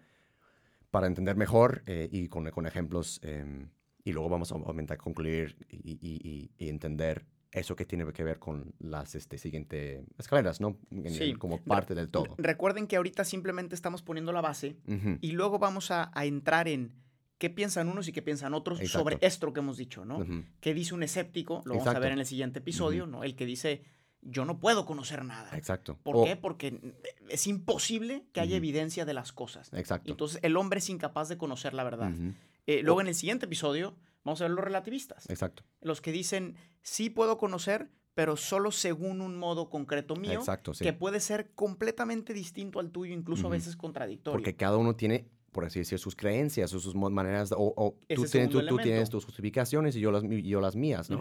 para 0.90 1.06
entender 1.06 1.36
mejor 1.36 1.82
eh, 1.86 2.08
y 2.10 2.28
con, 2.28 2.50
con 2.50 2.66
ejemplos. 2.66 3.20
em, 3.22 3.68
y 4.04 4.12
luego 4.12 4.28
vamos 4.28 4.50
a 4.50 4.56
obviamente 4.56 4.94
a 4.94 4.96
concluir 4.96 5.56
y, 5.68 5.92
y- 5.92 6.20
y- 6.28 6.50
y 6.58 6.68
entender 6.68 7.24
eso 7.52 7.76
que 7.76 7.84
tiene 7.84 8.10
que 8.12 8.24
ver 8.24 8.38
con 8.38 8.74
las 8.78 9.14
este, 9.14 9.36
siguientes 9.38 10.04
escaleras, 10.18 10.60
¿no? 10.60 10.78
En- 10.90 11.10
Sí. 11.12 11.34
Como 11.34 11.58
parte 11.62 11.94
del 11.94 12.08
todo. 12.08 12.34
Recuerden 12.38 12.86
que 12.86 12.96
ahorita 12.96 13.24
simplemente 13.24 13.74
estamos 13.74 14.02
poniendo 14.02 14.32
la 14.32 14.40
base 14.40 14.76
y 15.20 15.32
luego 15.32 15.58
vamos 15.58 15.90
a, 15.90 16.10
a 16.14 16.24
entrar 16.24 16.66
en 16.68 16.92
qué 17.38 17.50
piensan 17.50 17.88
unos 17.88 18.08
y 18.08 18.12
qué 18.12 18.22
piensan 18.22 18.54
otros 18.54 18.80
Exacto. 18.80 18.98
sobre 19.10 19.18
esto 19.20 19.52
que 19.52 19.60
hemos 19.60 19.76
dicho, 19.76 20.04
¿no? 20.04 20.24
¿Qué 20.60 20.72
dice 20.74 20.94
un 20.94 21.02
escéptico? 21.02 21.60
Lo 21.64 21.74
vamos 21.74 21.94
a 21.94 21.98
ver 21.98 22.12
en 22.12 22.20
el 22.20 22.26
siguiente 22.26 22.60
episodio, 22.60 23.06
¿no? 23.06 23.22
El 23.24 23.34
que 23.36 23.44
dice, 23.46 23.82
yo 24.22 24.44
no 24.44 24.58
puedo 24.60 24.86
conocer 24.86 25.24
nada. 25.24 25.50
Exacto. 25.56 25.98
¿Por 26.02 26.16
O- 26.16 26.24
qué? 26.24 26.36
Porque 26.36 26.94
es 27.28 27.46
imposible 27.48 28.24
que 28.32 28.40
haya 28.40 28.56
evidencia 28.56 29.04
de 29.04 29.12
las 29.14 29.32
cosas. 29.32 29.70
Exacto. 29.74 30.10
Entonces 30.10 30.38
el 30.42 30.56
hombre 30.56 30.78
es 30.78 30.88
incapaz 30.88 31.28
de 31.28 31.36
conocer 31.36 31.74
la 31.74 31.84
verdad. 31.84 32.12
Eh, 32.66 32.80
luego 32.84 33.00
en 33.00 33.08
el 33.08 33.14
siguiente 33.16 33.46
episodio 33.46 33.94
vamos 34.24 34.40
a 34.40 34.44
ver 34.44 34.52
los 34.52 34.64
relativistas. 34.64 35.28
Exacto. 35.30 35.62
Los 35.80 36.00
que 36.00 36.12
dicen, 36.12 36.56
sí 36.82 37.10
puedo 37.10 37.38
conocer, 37.38 37.90
pero 38.14 38.36
solo 38.36 38.70
según 38.72 39.20
un 39.20 39.36
modo 39.38 39.70
concreto 39.70 40.16
mío, 40.16 40.34
Exacto, 40.40 40.74
sí. 40.74 40.84
que 40.84 40.92
puede 40.92 41.18
ser 41.20 41.50
completamente 41.54 42.34
distinto 42.34 42.78
al 42.80 42.90
tuyo, 42.90 43.14
incluso 43.14 43.46
a 43.46 43.50
veces 43.50 43.76
contradictorio. 43.76 44.34
Porque 44.36 44.54
cada 44.54 44.76
uno 44.76 44.94
tiene, 44.96 45.26
por 45.50 45.64
así 45.64 45.78
decir, 45.78 45.98
sus 45.98 46.14
creencias 46.14 46.72
o 46.74 46.80
sus 46.80 46.94
maneras, 46.94 47.52
o, 47.52 47.72
o 47.76 47.92
tú, 47.92 47.98
tienes, 48.06 48.22
tú, 48.22 48.28
segundo 48.28 48.58
tú 48.66 48.76
tienes 48.76 48.86
elemento. 48.86 49.10
tus 49.12 49.24
justificaciones 49.24 49.96
y 49.96 50.00
yo 50.00 50.12
las, 50.12 50.22
mi- 50.24 50.42
yo 50.42 50.60
las 50.60 50.76
mías, 50.76 51.08
¿no? 51.10 51.20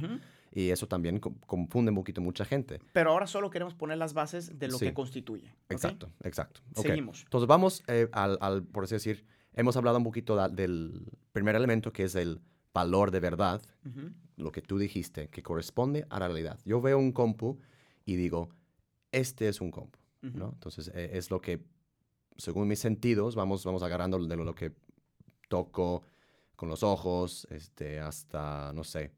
Y 0.53 0.69
eso 0.71 0.85
también 0.85 1.19
co- 1.21 1.33
confunde 1.47 1.91
un 1.91 1.95
poquito 1.95 2.19
mucha 2.19 2.43
gente. 2.43 2.81
Pero 2.91 3.11
ahora 3.11 3.25
solo 3.25 3.49
queremos 3.49 3.73
poner 3.73 3.97
las 3.97 4.13
bases 4.13 4.59
de 4.59 4.67
lo 4.67 4.77
Sí. 4.77 4.87
que 4.87 4.93
constituye. 4.93 5.55
Exacto, 5.69 6.11
exacto. 6.23 6.59
Seguimos. 6.75 7.21
Entonces 7.23 7.47
vamos 7.47 7.83
eh, 7.87 8.09
al, 8.11 8.37
al, 8.41 8.63
por 8.65 8.83
así 8.83 8.95
decir, 8.95 9.25
hemos 9.53 9.77
hablado 9.77 9.97
un 9.97 10.03
poquito 10.03 10.35
del 10.49 11.05
primer 11.31 11.55
elemento 11.55 11.93
que 11.93 12.03
es 12.03 12.15
el 12.15 12.41
valor 12.73 13.11
de 13.11 13.19
verdad, 13.19 13.61
Ujú. 13.85 14.11
lo 14.37 14.51
que 14.51 14.61
tú 14.61 14.77
dijiste, 14.77 15.29
que 15.29 15.43
corresponde 15.43 16.05
a 16.09 16.19
la 16.19 16.27
realidad. 16.27 16.59
Yo 16.65 16.81
veo 16.81 16.97
un 16.97 17.11
compu 17.11 17.59
y 18.05 18.15
digo, 18.15 18.49
este 19.11 19.47
es 19.47 19.59
un 19.61 19.71
compu, 19.71 19.99
Ujú. 20.23 20.37
¿no? 20.37 20.49
Entonces 20.53 20.89
eh, 20.93 21.11
es 21.13 21.29
lo 21.31 21.41
que, 21.41 21.61
según 22.37 22.67
mis 22.67 22.79
sentidos, 22.79 23.35
vamos, 23.35 23.63
vamos 23.65 23.83
agarrando 23.83 24.17
de 24.25 24.35
lo, 24.37 24.43
lo 24.43 24.55
que 24.55 24.73
toco 25.49 26.03
con 26.55 26.69
los 26.69 26.83
ojos, 26.83 27.45
este, 27.49 27.99
hasta, 27.99 28.71
no 28.73 28.83
sé, 28.83 29.11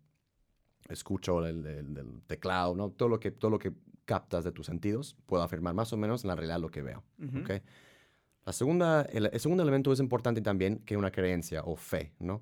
escucho 0.89 1.45
el, 1.45 1.65
el- 1.65 1.97
el 1.97 2.21
teclado, 2.25 2.75
¿no? 2.75 2.89
Todo 2.89 3.09
lo, 3.09 3.19
que, 3.19 3.31
todo 3.31 3.51
lo 3.51 3.59
que 3.59 3.73
captas 4.05 4.43
de 4.43 4.51
tus 4.51 4.65
sentidos, 4.65 5.15
puedo 5.25 5.43
afirmar 5.43 5.73
más 5.73 5.93
o 5.93 5.97
menos 5.97 6.23
en 6.23 6.29
la 6.29 6.35
realidad 6.35 6.59
lo 6.59 6.69
que 6.69 6.81
veo. 6.81 7.03
Ujú. 7.19 7.39
¿ok? 7.39 7.51
La 8.45 8.51
segunda, 8.51 9.03
el, 9.03 9.27
el 9.31 9.39
segundo 9.39 9.63
elemento 9.63 9.93
es 9.93 9.99
importante 9.99 10.41
también 10.41 10.79
que 10.79 10.97
una 10.97 11.11
creencia 11.11 11.61
o 11.63 11.75
fe, 11.77 12.11
¿no? 12.19 12.41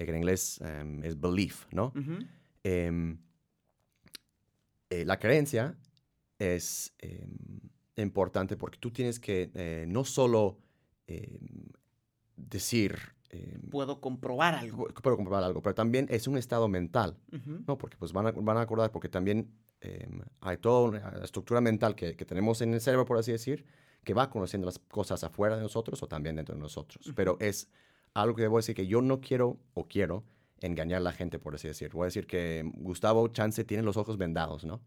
Eh, 0.00 0.04
que 0.06 0.10
en 0.12 0.16
inglés 0.16 0.58
em, 0.62 1.04
es 1.04 1.20
belief, 1.20 1.66
¿no? 1.72 1.92
Em, 2.64 3.18
eh, 4.88 5.04
la 5.04 5.18
creencia 5.18 5.76
es 6.38 6.94
em, 6.98 7.36
importante 7.96 8.56
porque 8.56 8.78
tú 8.78 8.90
tienes 8.90 9.20
que 9.20 9.50
eh, 9.54 9.84
no 9.86 10.04
solo 10.04 10.58
decir, 12.36 12.96
Puedo 13.70 14.00
comprobar 14.00 14.54
algo. 14.54 14.86
puedo 14.88 15.16
comprobar 15.16 15.42
algo, 15.44 15.60
pero 15.60 15.74
también 15.74 16.06
es 16.08 16.28
un 16.28 16.36
estado 16.36 16.68
mental. 16.68 17.16
¿no? 17.66 17.76
Porque 17.78 17.96
pues 17.96 18.12
van 18.12 18.28
a, 18.28 18.30
van 18.32 18.56
a 18.56 18.60
acordar, 18.60 18.90
porque 18.92 19.08
también 19.08 19.52
hay 20.40 20.56
toda 20.56 20.88
una 20.88 21.24
estructura 21.24 21.60
mental 21.60 21.94
que, 21.94 22.16
que 22.16 22.24
tenemos 22.24 22.60
en 22.60 22.74
el 22.74 22.80
cerebro, 22.80 23.04
por 23.04 23.18
así 23.18 23.32
decir, 23.32 23.66
que 24.04 24.14
va 24.14 24.30
conociendo 24.30 24.66
las 24.66 24.78
cosas 24.78 25.22
afuera 25.24 25.56
de 25.56 25.62
nosotros 25.62 26.00
o 26.02 26.06
también 26.08 26.36
dentro 26.36 26.54
de 26.54 26.60
nosotros. 26.60 27.12
Pero 27.14 27.36
es 27.40 27.68
algo 28.14 28.34
que 28.36 28.42
debo 28.42 28.56
decir 28.58 28.74
que 28.74 28.86
yo 28.86 29.02
no 29.02 29.20
quiero 29.20 29.58
o 29.74 29.86
quiero 29.88 30.24
engañar 30.60 30.98
a 30.98 31.00
la 31.04 31.12
gente, 31.12 31.38
por 31.38 31.54
así 31.54 31.68
decir. 31.68 31.90
Voy 31.92 32.04
a 32.04 32.06
decir 32.06 32.26
que 32.26 32.70
Gustavo 32.76 33.28
Chance 33.28 33.64
tiene 33.64 33.82
los 33.82 33.96
ojos 33.96 34.16
vendados, 34.18 34.64
¿no? 34.64 34.80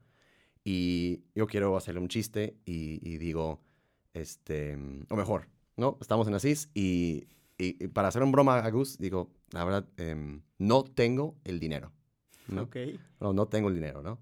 Y 0.63 1.23
yo 1.35 1.47
quiero 1.47 1.75
hacerle 1.75 1.99
un 2.01 2.07
chiste 2.07 2.55
y, 2.65 2.99
y 3.07 3.17
digo, 3.17 3.59
este, 4.13 4.77
o 5.09 5.15
mejor, 5.15 5.47
¿no? 5.77 5.97
Estamos 5.99 6.27
en 6.27 6.35
Asís 6.35 6.69
y, 6.73 7.27
y- 7.57 7.83
y 7.83 7.87
para 7.87 8.07
hacer 8.09 8.23
un 8.23 8.31
broma 8.31 8.59
a 8.59 8.69
Gus, 8.69 8.97
digo, 8.97 9.29
la 9.51 9.63
verdad, 9.65 9.85
em, 9.97 10.41
no 10.59 10.83
tengo 10.83 11.35
el 11.43 11.59
dinero, 11.59 11.91
¿no? 12.47 12.63
Ok. 12.63 12.77
No, 13.19 13.33
no 13.33 13.47
tengo 13.47 13.67
el 13.69 13.75
dinero, 13.75 14.01
¿no? 14.01 14.19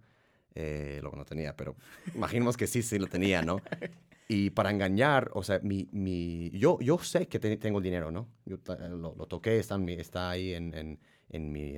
Eh, 0.56 1.00
lo 1.04 1.12
que 1.12 1.18
no 1.18 1.26
tenía, 1.26 1.56
pero 1.56 1.76
imaginemos 2.16 2.58
que 2.58 2.68
sí, 2.68 2.82
sí 2.82 2.98
lo 3.00 3.08
tenía, 3.08 3.42
¿no? 3.42 3.58
Y 4.34 4.50
para 4.52 4.70
engañar, 4.72 5.30
o 5.34 5.44
sea, 5.44 5.60
mi, 5.62 5.90
mi, 5.92 6.50
yo, 6.52 6.80
yo 6.80 6.98
sé 7.00 7.28
que 7.28 7.38
te- 7.38 7.58
tengo 7.58 7.82
dinero, 7.82 8.12
¿no? 8.12 8.30
Yo 8.46 8.58
ta- 8.60 8.78
lo, 8.88 9.14
lo 9.16 9.26
toqué, 9.28 9.60
está, 9.60 9.76
en 9.76 9.84
mi- 9.86 9.94
está 9.94 10.30
ahí 10.30 10.54
en, 10.54 10.74
en, 10.74 11.00
en 11.30 11.52
mi, 11.52 11.74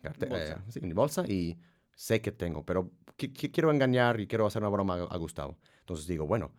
carte- 0.00 0.26
Bolsa. 0.26 0.52
eh, 0.54 0.70
sí, 0.72 0.78
en 0.80 0.86
mi 0.88 0.94
bolsa 0.94 1.24
y 1.26 1.58
sé 1.94 2.20
que 2.20 2.30
tengo, 2.30 2.64
pero 2.64 2.92
qui- 3.18 3.32
qui- 3.32 3.50
quiero 3.50 3.70
engañar 3.72 4.20
y 4.20 4.26
quiero 4.28 4.46
hacer 4.46 4.62
una 4.62 4.68
broma 4.70 4.94
a, 4.94 5.04
a 5.04 5.16
Gustavo. 5.16 5.58
Entonces 5.80 6.06
digo, 6.06 6.24
bueno, 6.26 6.52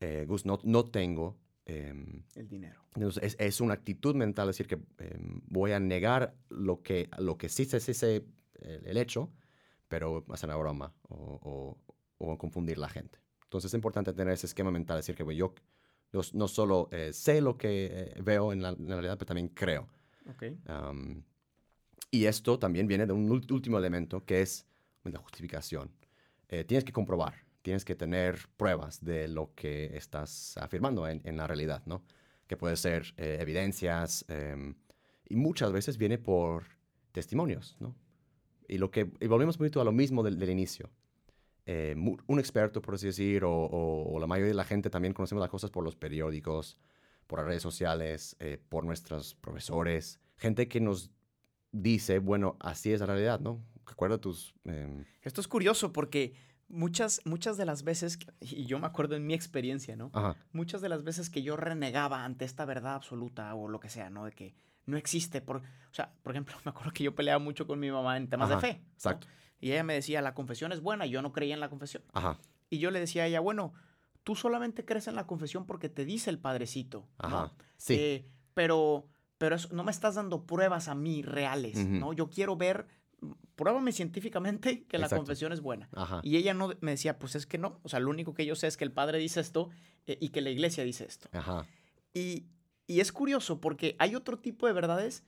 eh, 0.00 0.24
Gus, 0.26 0.44
no, 0.44 0.58
no 0.64 0.84
tengo... 0.84 1.38
em, 1.66 2.24
El 2.34 2.48
dinero. 2.48 2.80
entonces, 2.96 3.22
es, 3.22 3.36
es 3.38 3.60
una 3.60 3.74
actitud 3.74 4.14
mental 4.16 4.48
decir 4.48 4.66
que 4.66 4.74
em, 4.98 5.40
voy 5.46 5.70
a 5.70 5.78
negar 5.78 6.34
lo 6.48 6.82
que, 6.82 7.08
lo 7.18 7.38
que 7.38 7.48
sí 7.48 7.64
sé, 7.64 7.78
sí 7.78 7.94
sé 7.94 8.24
el, 8.60 8.86
el 8.86 8.96
hecho, 8.96 9.30
pero 9.88 10.24
hacer 10.30 10.48
una 10.48 10.56
broma 10.58 10.92
o, 11.08 11.38
o, 11.42 11.78
o 12.18 12.38
confundir 12.38 12.78
la 12.78 12.88
gente. 12.88 13.18
Entonces 13.54 13.70
es 13.70 13.74
importante 13.74 14.12
tener 14.12 14.34
ese 14.34 14.46
esquema 14.46 14.72
mental, 14.72 14.96
decir 14.96 15.14
que 15.14 15.22
bueno, 15.22 15.38
yo, 15.38 15.54
yo 16.12 16.22
no 16.32 16.48
solo 16.48 16.88
eh, 16.90 17.12
sé 17.12 17.40
lo 17.40 17.56
que 17.56 17.86
eh, 17.86 18.20
veo 18.20 18.52
en 18.52 18.60
la, 18.60 18.70
en 18.70 18.88
la 18.88 18.96
realidad, 18.96 19.16
pero 19.16 19.26
también 19.26 19.48
creo. 19.48 19.86
Ok. 20.28 20.42
Am, 20.66 21.22
Y 22.10 22.24
esto 22.24 22.58
también 22.58 22.88
viene 22.88 23.06
de 23.06 23.12
un 23.12 23.30
último 23.30 23.78
elemento 23.78 24.24
que 24.24 24.42
es 24.42 24.66
la 25.04 25.20
justificación. 25.20 25.92
Eh, 26.48 26.64
tienes 26.64 26.82
que 26.84 26.92
comprobar, 26.92 27.34
tienes 27.62 27.84
que 27.84 27.94
tener 27.94 28.38
pruebas 28.56 29.04
de 29.04 29.28
lo 29.28 29.54
que 29.54 29.96
estás 29.96 30.56
afirmando 30.56 31.06
en, 31.06 31.20
en 31.24 31.36
la 31.36 31.46
realidad, 31.46 31.82
¿no? 31.86 32.02
Que 32.48 32.56
puede 32.56 32.74
ser 32.76 33.14
eh, 33.16 33.38
evidencias 33.40 34.24
em, 34.28 34.74
y 35.28 35.36
muchas 35.36 35.70
veces 35.70 35.96
viene 35.96 36.18
por 36.18 36.64
testimonios, 37.12 37.76
¿no? 37.78 37.94
Y, 38.66 38.78
lo 38.78 38.90
que, 38.90 39.12
y 39.20 39.26
volvemos 39.28 39.54
un 39.56 39.58
poquito 39.58 39.80
a 39.80 39.84
lo 39.84 39.92
mismo 39.92 40.24
del, 40.24 40.38
del 40.40 40.50
inicio. 40.50 40.90
Eh, 41.66 41.94
un 42.26 42.38
experto, 42.38 42.82
por 42.82 42.94
así 42.94 43.06
decir, 43.06 43.44
o, 43.44 43.50
o- 43.52 44.12
o 44.14 44.20
la 44.20 44.26
mayoría 44.26 44.48
de 44.48 44.54
la 44.54 44.64
gente 44.64 44.90
también 44.90 45.14
conocemos 45.14 45.40
las 45.40 45.50
cosas 45.50 45.70
por 45.70 45.82
los 45.82 45.96
periódicos, 45.96 46.78
por 47.26 47.38
las 47.38 47.48
redes 47.48 47.62
sociales, 47.62 48.36
eh, 48.38 48.58
por 48.68 48.84
nuestros 48.84 49.34
profesores, 49.34 50.20
gente 50.36 50.68
que 50.68 50.80
nos 50.80 51.10
dice, 51.72 52.18
bueno, 52.18 52.56
así 52.60 52.92
es 52.92 53.00
la 53.00 53.06
realidad, 53.06 53.40
¿no? 53.40 53.64
Recuerda 53.86 54.18
tus... 54.18 54.54
em, 54.64 55.04
Esto 55.22 55.40
es 55.40 55.48
curioso 55.48 55.92
porque 55.92 56.34
muchas, 56.68 57.20
muchas 57.24 57.56
de 57.56 57.64
las 57.64 57.82
veces, 57.82 58.18
y 58.40 58.66
yo 58.66 58.78
me 58.78 58.86
acuerdo 58.86 59.16
en 59.16 59.26
mi 59.26 59.32
experiencia, 59.34 59.96
¿no? 59.96 60.10
ajá, 60.12 60.36
Muchas 60.52 60.82
de 60.82 60.88
las 60.90 61.02
veces 61.02 61.30
que 61.30 61.42
yo 61.42 61.56
renegaba 61.56 62.24
ante 62.24 62.44
esta 62.44 62.64
verdad 62.66 62.94
absoluta 62.94 63.54
o 63.54 63.68
lo 63.68 63.80
que 63.80 63.88
sea, 63.88 64.10
¿no? 64.10 64.24
De 64.26 64.32
que 64.32 64.54
no 64.86 64.96
existe. 64.98 65.40
Por, 65.40 65.56
o 65.58 65.62
sea, 65.92 66.12
por 66.22 66.32
ejemplo, 66.34 66.54
me 66.64 66.70
acuerdo 66.70 66.92
que 66.92 67.04
yo 67.04 67.14
peleaba 67.14 67.38
mucho 67.38 67.66
con 67.66 67.80
mi 67.80 67.90
mamá 67.90 68.16
en 68.18 68.28
temas 68.28 68.50
Ajá, 68.50 68.60
de 68.60 68.66
fe. 68.74 68.80
¿no? 68.80 69.20
Y 69.64 69.72
ella 69.72 69.82
me 69.82 69.94
decía, 69.94 70.20
la 70.20 70.34
confesión 70.34 70.72
es 70.72 70.82
buena, 70.82 71.06
y 71.06 71.10
yo 71.10 71.22
no 71.22 71.32
creía 71.32 71.54
en 71.54 71.60
la 71.60 71.70
confesión. 71.70 72.02
Ajá, 72.12 72.38
Y 72.68 72.78
yo 72.80 72.90
le 72.90 73.00
decía 73.00 73.22
a 73.22 73.26
ella, 73.26 73.40
bueno, 73.40 73.72
tú 74.22 74.34
solamente 74.36 74.84
crees 74.84 75.08
en 75.08 75.14
la 75.14 75.26
confesión 75.26 75.64
porque 75.64 75.88
te 75.88 76.04
dice 76.04 76.28
el 76.28 76.38
padrecito. 76.38 77.08
¿no? 77.22 77.26
ajá. 77.28 77.52
Sí, 77.78 77.94
Eh, 77.94 78.26
pero 78.52 79.06
pero 79.38 79.56
eso- 79.56 79.68
no 79.72 79.82
me 79.84 79.90
estás 79.90 80.14
dando 80.16 80.44
pruebas 80.46 80.88
a 80.88 80.94
mí 80.94 81.22
reales. 81.22 81.76
¿no? 81.86 82.12
Yo 82.12 82.28
quiero 82.28 82.56
ver, 82.56 82.86
pruébame 83.56 83.92
científicamente 83.92 84.84
que 84.88 84.98
la 84.98 85.06
Exacto. 85.06 85.20
confesión 85.22 85.52
es 85.52 85.60
buena. 85.62 85.88
ajá. 85.94 86.20
Y 86.22 86.36
ella 86.36 86.52
no 86.54 86.72
me 86.80 86.90
decía, 86.92 87.18
pues 87.18 87.34
es 87.34 87.46
que 87.46 87.56
no, 87.56 87.80
o 87.82 87.88
sea, 87.88 88.00
lo 88.00 88.10
único 88.10 88.34
que 88.34 88.44
yo 88.46 88.54
sé 88.56 88.66
es 88.66 88.76
que 88.76 88.84
el 88.84 88.92
padre 88.92 89.18
dice 89.18 89.40
esto 89.40 89.70
eh, 90.06 90.18
y 90.20 90.28
que 90.28 90.40
la 90.42 90.50
iglesia 90.50 90.84
dice 90.84 91.04
esto. 91.06 91.28
Ajá, 91.32 91.66
Y, 92.12 92.46
y 92.86 93.00
es 93.00 93.12
curioso 93.12 93.60
porque 93.60 93.96
hay 93.98 94.14
otro 94.14 94.38
tipo 94.38 94.66
de 94.66 94.72
verdades 94.74 95.24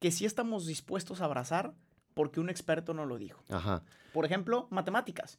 que 0.00 0.10
sí 0.10 0.24
estamos 0.24 0.64
dispuestos 0.66 1.20
a 1.20 1.26
abrazar 1.26 1.74
porque 2.18 2.40
un 2.40 2.50
experto 2.50 2.94
no 2.94 3.06
lo 3.06 3.16
dijo. 3.16 3.44
ajá. 3.48 3.84
Por 4.12 4.24
ejemplo, 4.24 4.66
matemáticas. 4.70 5.38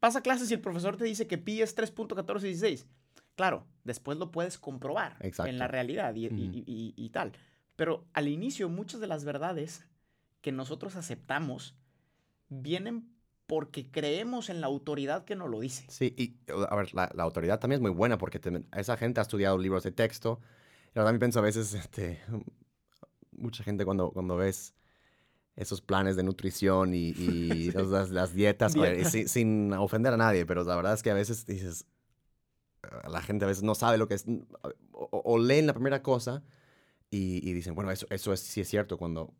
Pasa 0.00 0.22
clases 0.22 0.50
y 0.50 0.54
el 0.54 0.60
profesor 0.62 0.96
te 0.96 1.04
dice 1.04 1.26
que 1.26 1.36
pi 1.36 1.60
es 1.60 1.76
3.1416. 1.76 2.86
Claro, 3.34 3.66
después 3.84 4.16
lo 4.16 4.30
puedes 4.30 4.56
comprobar 4.56 5.16
Exacto. 5.20 5.50
en 5.50 5.58
la 5.58 5.68
realidad 5.68 6.14
y, 6.14 6.24
y- 6.24 6.28
Ujú. 6.28 6.36
y- 6.36 6.64
y- 6.66 6.94
y 6.96 7.10
tal. 7.10 7.32
Pero 7.76 8.06
al 8.14 8.28
inicio 8.28 8.70
muchas 8.70 9.00
de 9.02 9.06
las 9.06 9.26
verdades 9.26 9.84
que 10.40 10.50
nosotros 10.50 10.96
aceptamos 10.96 11.74
vienen 12.48 13.06
porque 13.46 13.90
creemos 13.90 14.48
en 14.48 14.62
la 14.62 14.66
autoridad 14.68 15.26
que 15.26 15.36
nos 15.36 15.50
lo 15.50 15.60
dice. 15.60 15.84
Sí, 15.90 16.14
y 16.16 16.38
a 16.70 16.74
ver, 16.74 16.94
la, 16.94 17.10
la 17.14 17.22
autoridad 17.24 17.60
también 17.60 17.80
es 17.80 17.82
muy 17.82 17.90
buena 17.90 18.16
porque 18.16 18.38
te- 18.38 18.64
esa 18.72 18.96
gente 18.96 19.20
ha 19.20 19.22
estudiado 19.22 19.58
libros 19.58 19.82
de 19.84 19.92
texto. 19.92 20.40
Y 20.94 20.98
ahora 20.98 21.08
también 21.10 21.20
pienso 21.20 21.40
a 21.40 21.42
veces, 21.42 21.74
este, 21.74 22.22
mucha 23.32 23.62
gente 23.62 23.84
cuando, 23.84 24.10
cuando 24.10 24.36
ves 24.36 24.73
esos 25.56 25.80
planes 25.80 26.16
de 26.16 26.22
nutrición 26.24 26.94
y, 26.94 27.10
y 27.16 27.70
los- 27.72 27.88
las, 27.90 28.10
las 28.10 28.34
dietas, 28.34 28.74
a 28.76 28.80
ver, 28.80 28.92
y 28.94 28.96
Dietas. 28.96 29.12
sin, 29.12 29.28
sin 29.28 29.72
ofender 29.74 30.12
a 30.12 30.16
nadie, 30.16 30.46
pero 30.46 30.64
la 30.64 30.74
verdad 30.76 30.94
es 30.94 31.02
que 31.02 31.10
a 31.10 31.14
veces 31.14 31.46
dices, 31.46 31.86
"Ah, 32.82 33.08
la 33.08 33.22
gente 33.22 33.44
a 33.44 33.48
veces 33.48 33.62
no 33.62 33.74
sabe 33.74 33.98
lo 33.98 34.08
que 34.08 34.14
es, 34.14 34.24
o, 34.92 35.08
o- 35.24 35.38
leen 35.38 35.66
la 35.66 35.72
primera 35.74 36.02
cosa 36.02 36.42
y, 37.10 37.48
y 37.48 37.52
dicen, 37.52 37.74
bueno, 37.74 37.90
eso, 37.90 38.06
eso 38.10 38.32
es, 38.32 38.40
sí 38.40 38.60
es 38.60 38.68
cierto, 38.68 38.96
cuando 38.98 39.32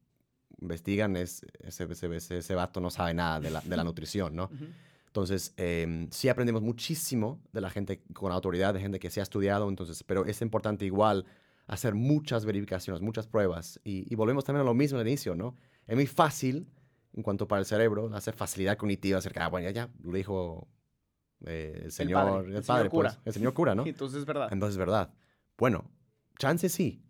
investigan 0.60 1.16
es, 1.16 1.44
ese, 1.60 1.84
ese, 1.90 2.38
ese, 2.38 2.54
vato 2.54 2.80
no 2.80 2.90
sabe 2.90 3.12
nada 3.14 3.40
de 3.40 3.50
la, 3.50 3.60
de 3.60 3.76
la 3.76 3.82
nutrición, 3.84 4.36
¿no? 4.36 4.44
Ujú. 4.44 4.66
Entonces, 5.06 5.52
em, 5.56 6.08
sí 6.10 6.28
aprendemos 6.28 6.62
muchísimo 6.62 7.40
de 7.52 7.60
la 7.60 7.70
gente 7.70 8.02
con 8.14 8.32
autoridad, 8.32 8.74
de 8.74 8.80
gente 8.80 8.98
que 8.98 9.10
se 9.10 9.20
ha 9.20 9.22
estudiado, 9.22 9.68
entonces, 9.68 10.02
pero 10.04 10.24
es 10.26 10.40
importante 10.42 10.84
igual 10.84 11.24
hacer 11.66 11.94
muchas 11.94 12.44
verificaciones, 12.44 13.00
muchas 13.00 13.26
pruebas. 13.26 13.80
Y, 13.84 14.12
y 14.12 14.16
volvemos 14.16 14.44
también 14.44 14.62
a 14.62 14.64
lo 14.64 14.74
mismo 14.74 14.98
al 14.98 15.06
inicio, 15.06 15.34
¿no? 15.36 15.56
Es 15.86 15.94
muy 15.94 16.06
fácil, 16.06 16.66
en 17.12 17.22
cuanto 17.22 17.46
para 17.48 17.60
el 17.60 17.66
cerebro, 17.66 18.14
hacer 18.14 18.34
facilidad 18.34 18.76
cognitiva 18.76 19.18
acerca, 19.18 19.44
ah, 19.44 19.48
bueno, 19.48 19.68
ya, 19.68 19.86
ya, 19.86 19.90
lo 20.02 20.12
dijo 20.16 20.68
eh, 21.46 21.82
el 21.84 21.92
señor, 21.92 22.24
padre, 22.24 22.48
el 22.50 22.56
el 22.56 22.62
padre, 22.62 22.62
señor 22.64 22.90
cura. 22.90 23.10
pues, 23.10 23.26
el 23.26 23.32
señor 23.32 23.54
cura, 23.54 23.74
¿no? 23.76 23.86
Entonces 23.86 24.20
es 24.20 24.24
verdad. 24.26 24.48
Entonces, 24.50 24.76
verdad. 24.78 25.12
Bueno, 25.58 25.90
chance 26.38 26.68
sí, 26.68 27.02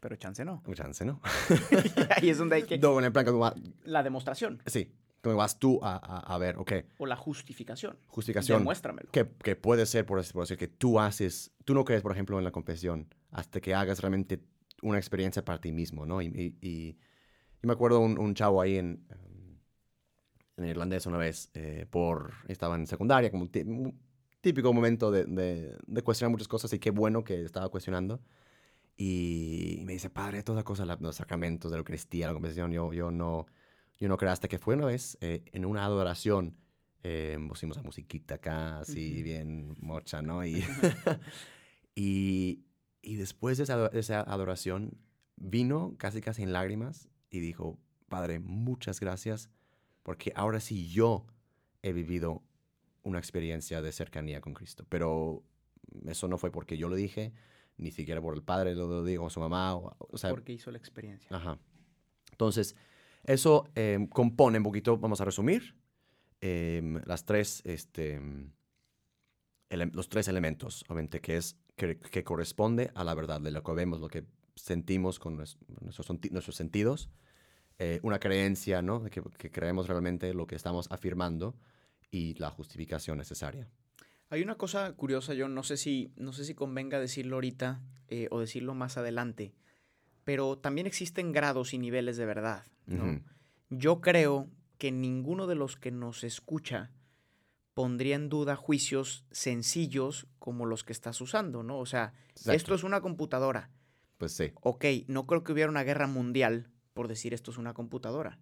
Pero 0.00 0.16
chance 0.16 0.44
no. 0.44 0.62
chance 0.74 1.04
no. 1.04 1.20
Ahí 2.16 2.30
es 2.30 2.38
donde 2.38 2.56
hay 2.56 2.62
que... 2.62 2.78
No, 2.78 2.98
en 2.98 3.04
el 3.06 3.12
plan 3.12 3.24
que 3.26 3.60
La 3.84 4.02
demostración 4.02 4.62
sí, 4.66 4.94
donde 5.22 5.36
vas 5.36 5.58
tú 5.58 5.78
a, 5.82 5.96
a, 5.96 6.34
a 6.34 6.38
ver, 6.38 6.56
ok, 6.56 6.72
o 6.98 7.04
la 7.06 7.16
justificación. 7.16 7.98
justificación. 8.06 8.60
Demuéstramelo. 8.60 9.10
que, 9.10 9.28
que 9.42 9.56
puede 9.56 9.84
ser, 9.84 10.06
por, 10.06 10.18
decir- 10.18 10.32
por 10.32 10.44
decir, 10.44 10.56
que 10.56 10.68
tú 10.68 10.98
haces, 10.98 11.52
tú 11.66 11.74
no 11.74 11.84
crees, 11.84 12.00
por 12.02 12.12
ejemplo, 12.12 12.38
en 12.38 12.44
la 12.44 12.50
confesión 12.52 13.12
hasta 13.30 13.60
que 13.60 13.74
hagas 13.74 14.00
realmente 14.00 14.40
una 14.80 14.96
experiencia 14.96 15.44
para 15.44 15.60
ti 15.60 15.72
mismo, 15.72 16.06
¿no? 16.06 16.22
Y, 16.22 16.26
y- 16.28 16.66
y- 16.66 16.98
y 17.62 17.66
me 17.66 17.72
acuerdo 17.72 18.00
un, 18.00 18.18
un 18.18 18.34
chavo 18.34 18.60
ahí 18.60 18.76
en, 18.76 19.06
en 20.56 20.64
irlandés 20.66 21.06
una 21.06 21.18
vez, 21.18 21.50
eh, 21.54 21.86
por, 21.90 22.32
estaba 22.48 22.76
en 22.76 22.86
secundaria, 22.86 23.30
como 23.30 23.44
un 23.44 23.50
tí- 23.50 23.62
un 23.62 23.98
típico 24.40 24.72
momento 24.72 25.10
de, 25.10 25.24
de- 25.24 25.76
de 25.86 26.02
cuestionar 26.02 26.30
muchas 26.32 26.48
cosas 26.48 26.72
y 26.72 26.78
qué 26.78 26.90
bueno 26.90 27.24
que 27.24 27.42
estaba 27.42 27.68
cuestionando. 27.68 28.20
Y 28.96 29.82
me 29.86 29.94
dice, 29.94 30.10
padre, 30.10 30.42
toda 30.44 30.64
cosa, 30.64 30.86
la- 30.86 30.98
los 31.00 31.16
sacramentos 31.16 31.70
de 31.70 31.76
la 31.78 31.80
Eucaristía, 31.80 32.28
la 32.28 32.34
confesión, 32.34 32.72
yo, 32.72 32.92
yo, 32.94 33.10
no, 33.12 33.46
yo 33.98 34.08
no 34.08 34.18
creo 34.18 34.32
hasta 34.32 34.48
que 34.48 34.58
fue 34.58 34.76
una 34.76 34.86
vez 34.86 35.18
eh, 35.22 35.44
en 35.52 35.66
una 35.66 35.84
adoración 35.84 36.56
eh, 37.04 37.38
pusimos 37.48 37.76
la 37.78 37.84
musiquita 37.84 38.36
acá, 38.36 38.80
así 38.80 39.16
Ujú. 39.16 39.24
bien 39.24 39.76
mocha, 39.80 40.22
¿no? 40.22 40.44
Y, 40.46 40.62
y, 41.96 42.64
y 43.02 43.16
después 43.16 43.58
de 43.58 43.64
esa, 43.64 43.88
de 43.90 44.00
esa 44.00 44.20
adoración, 44.22 44.98
vino 45.36 45.94
casi 45.98 46.20
casi 46.22 46.42
en 46.44 46.52
lágrimas 46.54 47.09
y 47.30 47.40
dijo, 47.40 47.78
Padre, 48.08 48.40
muchas 48.40 49.00
gracias, 49.00 49.50
porque 50.02 50.32
ahora 50.34 50.60
sí 50.60 50.88
yo 50.88 51.26
he 51.82 51.92
vivido 51.92 52.42
una 53.02 53.18
experiencia 53.18 53.80
de 53.82 53.92
cercanía 53.92 54.40
con 54.40 54.54
Cristo. 54.54 54.84
Pero 54.88 55.42
eso 56.06 56.28
no 56.28 56.38
fue 56.38 56.50
porque 56.50 56.76
yo 56.76 56.88
lo 56.88 56.96
dije, 56.96 57.32
ni 57.76 57.90
siquiera 57.90 58.20
por 58.20 58.34
el 58.34 58.42
Padre 58.42 58.74
lo, 58.74 59.04
dijo, 59.04 59.24
o 59.24 59.30
su 59.30 59.40
mamá, 59.40 59.74
o, 59.74 59.96
o 59.98 60.18
sea, 60.18 60.30
Porque 60.30 60.52
hizo 60.52 60.70
la 60.70 60.78
experiencia. 60.78 61.34
Ajá. 61.34 61.58
Entonces, 62.30 62.76
eso 63.24 63.68
em, 63.74 64.06
compone 64.06 64.58
un 64.58 64.64
poquito, 64.64 64.98
vamos 64.98 65.20
a 65.20 65.24
resumir, 65.24 65.76
em, 66.40 67.00
las 67.04 67.24
tres, 67.24 67.62
este, 67.64 68.14
em, 68.14 68.52
los 69.92 70.08
tres 70.08 70.28
elementos, 70.28 70.84
obviamente, 70.88 71.20
que 71.20 71.36
es, 71.36 71.56
que, 71.76 71.98
que 71.98 72.24
corresponde 72.24 72.90
a 72.94 73.04
la 73.04 73.14
verdad, 73.14 73.40
de 73.40 73.50
lo 73.50 73.62
que 73.62 73.72
vemos, 73.72 74.00
lo 74.00 74.08
que 74.08 74.24
sentimos 74.54 75.18
con 75.18 75.36
nues- 75.38 75.56
nuestros, 75.80 76.08
nuestros 76.30 76.56
sentidos, 76.56 77.10
eh, 77.78 78.00
una 78.02 78.18
creencia, 78.18 78.82
¿no? 78.82 79.02
Que, 79.04 79.22
que 79.38 79.50
creemos 79.50 79.88
realmente 79.88 80.34
lo 80.34 80.46
que 80.46 80.54
estamos 80.56 80.86
afirmando 80.90 81.54
y 82.10 82.34
la 82.34 82.50
justificación 82.50 83.18
necesaria. 83.18 83.68
Hay 84.28 84.42
una 84.42 84.56
cosa 84.56 84.92
curiosa, 84.92 85.34
yo 85.34 85.48
no 85.48 85.62
sé 85.62 85.76
si, 85.76 86.12
no 86.16 86.32
sé 86.32 86.44
si 86.44 86.54
convenga 86.54 87.00
decirlo 87.00 87.36
ahorita 87.36 87.80
eh, 88.08 88.28
o 88.30 88.38
decirlo 88.40 88.74
más 88.74 88.96
adelante, 88.96 89.54
pero 90.24 90.58
también 90.58 90.86
existen 90.86 91.32
grados 91.32 91.72
y 91.74 91.78
niveles 91.78 92.16
de 92.16 92.26
verdad. 92.26 92.64
¿no? 92.86 93.20
Yo 93.70 94.00
creo 94.00 94.48
que 94.78 94.92
ninguno 94.92 95.46
de 95.46 95.54
los 95.54 95.76
que 95.76 95.90
nos 95.90 96.22
escucha 96.24 96.90
pondría 97.74 98.16
en 98.16 98.28
duda 98.28 98.56
juicios 98.56 99.24
sencillos 99.30 100.26
como 100.38 100.66
los 100.66 100.84
que 100.84 100.92
estás 100.92 101.20
usando, 101.20 101.62
¿no? 101.62 101.78
O 101.78 101.86
sea, 101.86 102.12
Exacto. 102.30 102.52
esto 102.52 102.74
es 102.74 102.82
una 102.84 103.00
computadora. 103.00 103.70
Pues 104.20 104.32
sí. 104.32 104.52
Ok, 104.60 104.84
no 105.06 105.26
creo 105.26 105.42
que 105.42 105.52
hubiera 105.52 105.70
una 105.70 105.82
guerra 105.82 106.06
mundial 106.06 106.70
por 106.92 107.08
decir 107.08 107.32
esto 107.32 107.50
es 107.50 107.56
una 107.56 107.72
computadora. 107.72 108.38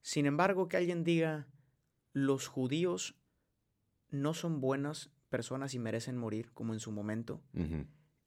Sin 0.00 0.26
embargo, 0.26 0.68
que 0.68 0.76
alguien 0.76 1.02
diga, 1.02 1.48
los 2.12 2.46
judíos 2.46 3.16
no 4.10 4.34
son 4.34 4.60
buenas 4.60 5.10
personas 5.30 5.74
y 5.74 5.80
merecen 5.80 6.16
morir, 6.16 6.52
como 6.52 6.74
en 6.74 6.78
su 6.78 6.92
momento, 6.92 7.42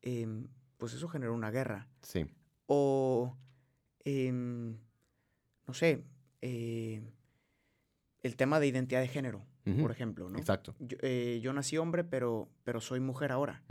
em, 0.01 0.49
pues 0.75 0.93
eso 0.93 1.07
generó 1.07 1.33
una 1.33 1.51
guerra. 1.51 1.87
Sí. 2.01 2.25
O, 2.65 3.37
em, 4.03 4.77
no 5.65 5.73
sé, 5.73 6.03
eh, 6.41 7.01
el 8.23 8.35
tema 8.35 8.59
de 8.59 8.67
identidad 8.67 8.99
de 8.99 9.07
género, 9.07 9.45
por 9.79 9.91
ejemplo, 9.91 10.29
¿no? 10.29 10.37
Exacto. 10.37 10.75
Yo, 10.79 10.97
eh, 11.01 11.39
yo 11.41 11.53
nací 11.53 11.77
hombre, 11.77 12.03
pero, 12.03 12.49
pero 12.65 12.81
soy 12.81 12.99
mujer 12.99 13.31
ahora. 13.31 13.63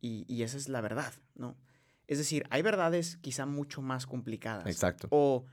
Y, 0.00 0.24
y 0.28 0.42
esa 0.42 0.56
es 0.56 0.68
la 0.68 0.80
verdad, 0.80 1.12
¿no? 1.34 1.56
Es 2.06 2.18
decir, 2.18 2.44
hay 2.50 2.62
verdades 2.62 3.16
quizá 3.18 3.46
mucho 3.46 3.82
más 3.82 4.06
complicadas. 4.06 4.66
Exacto. 4.66 5.08
O 5.10 5.44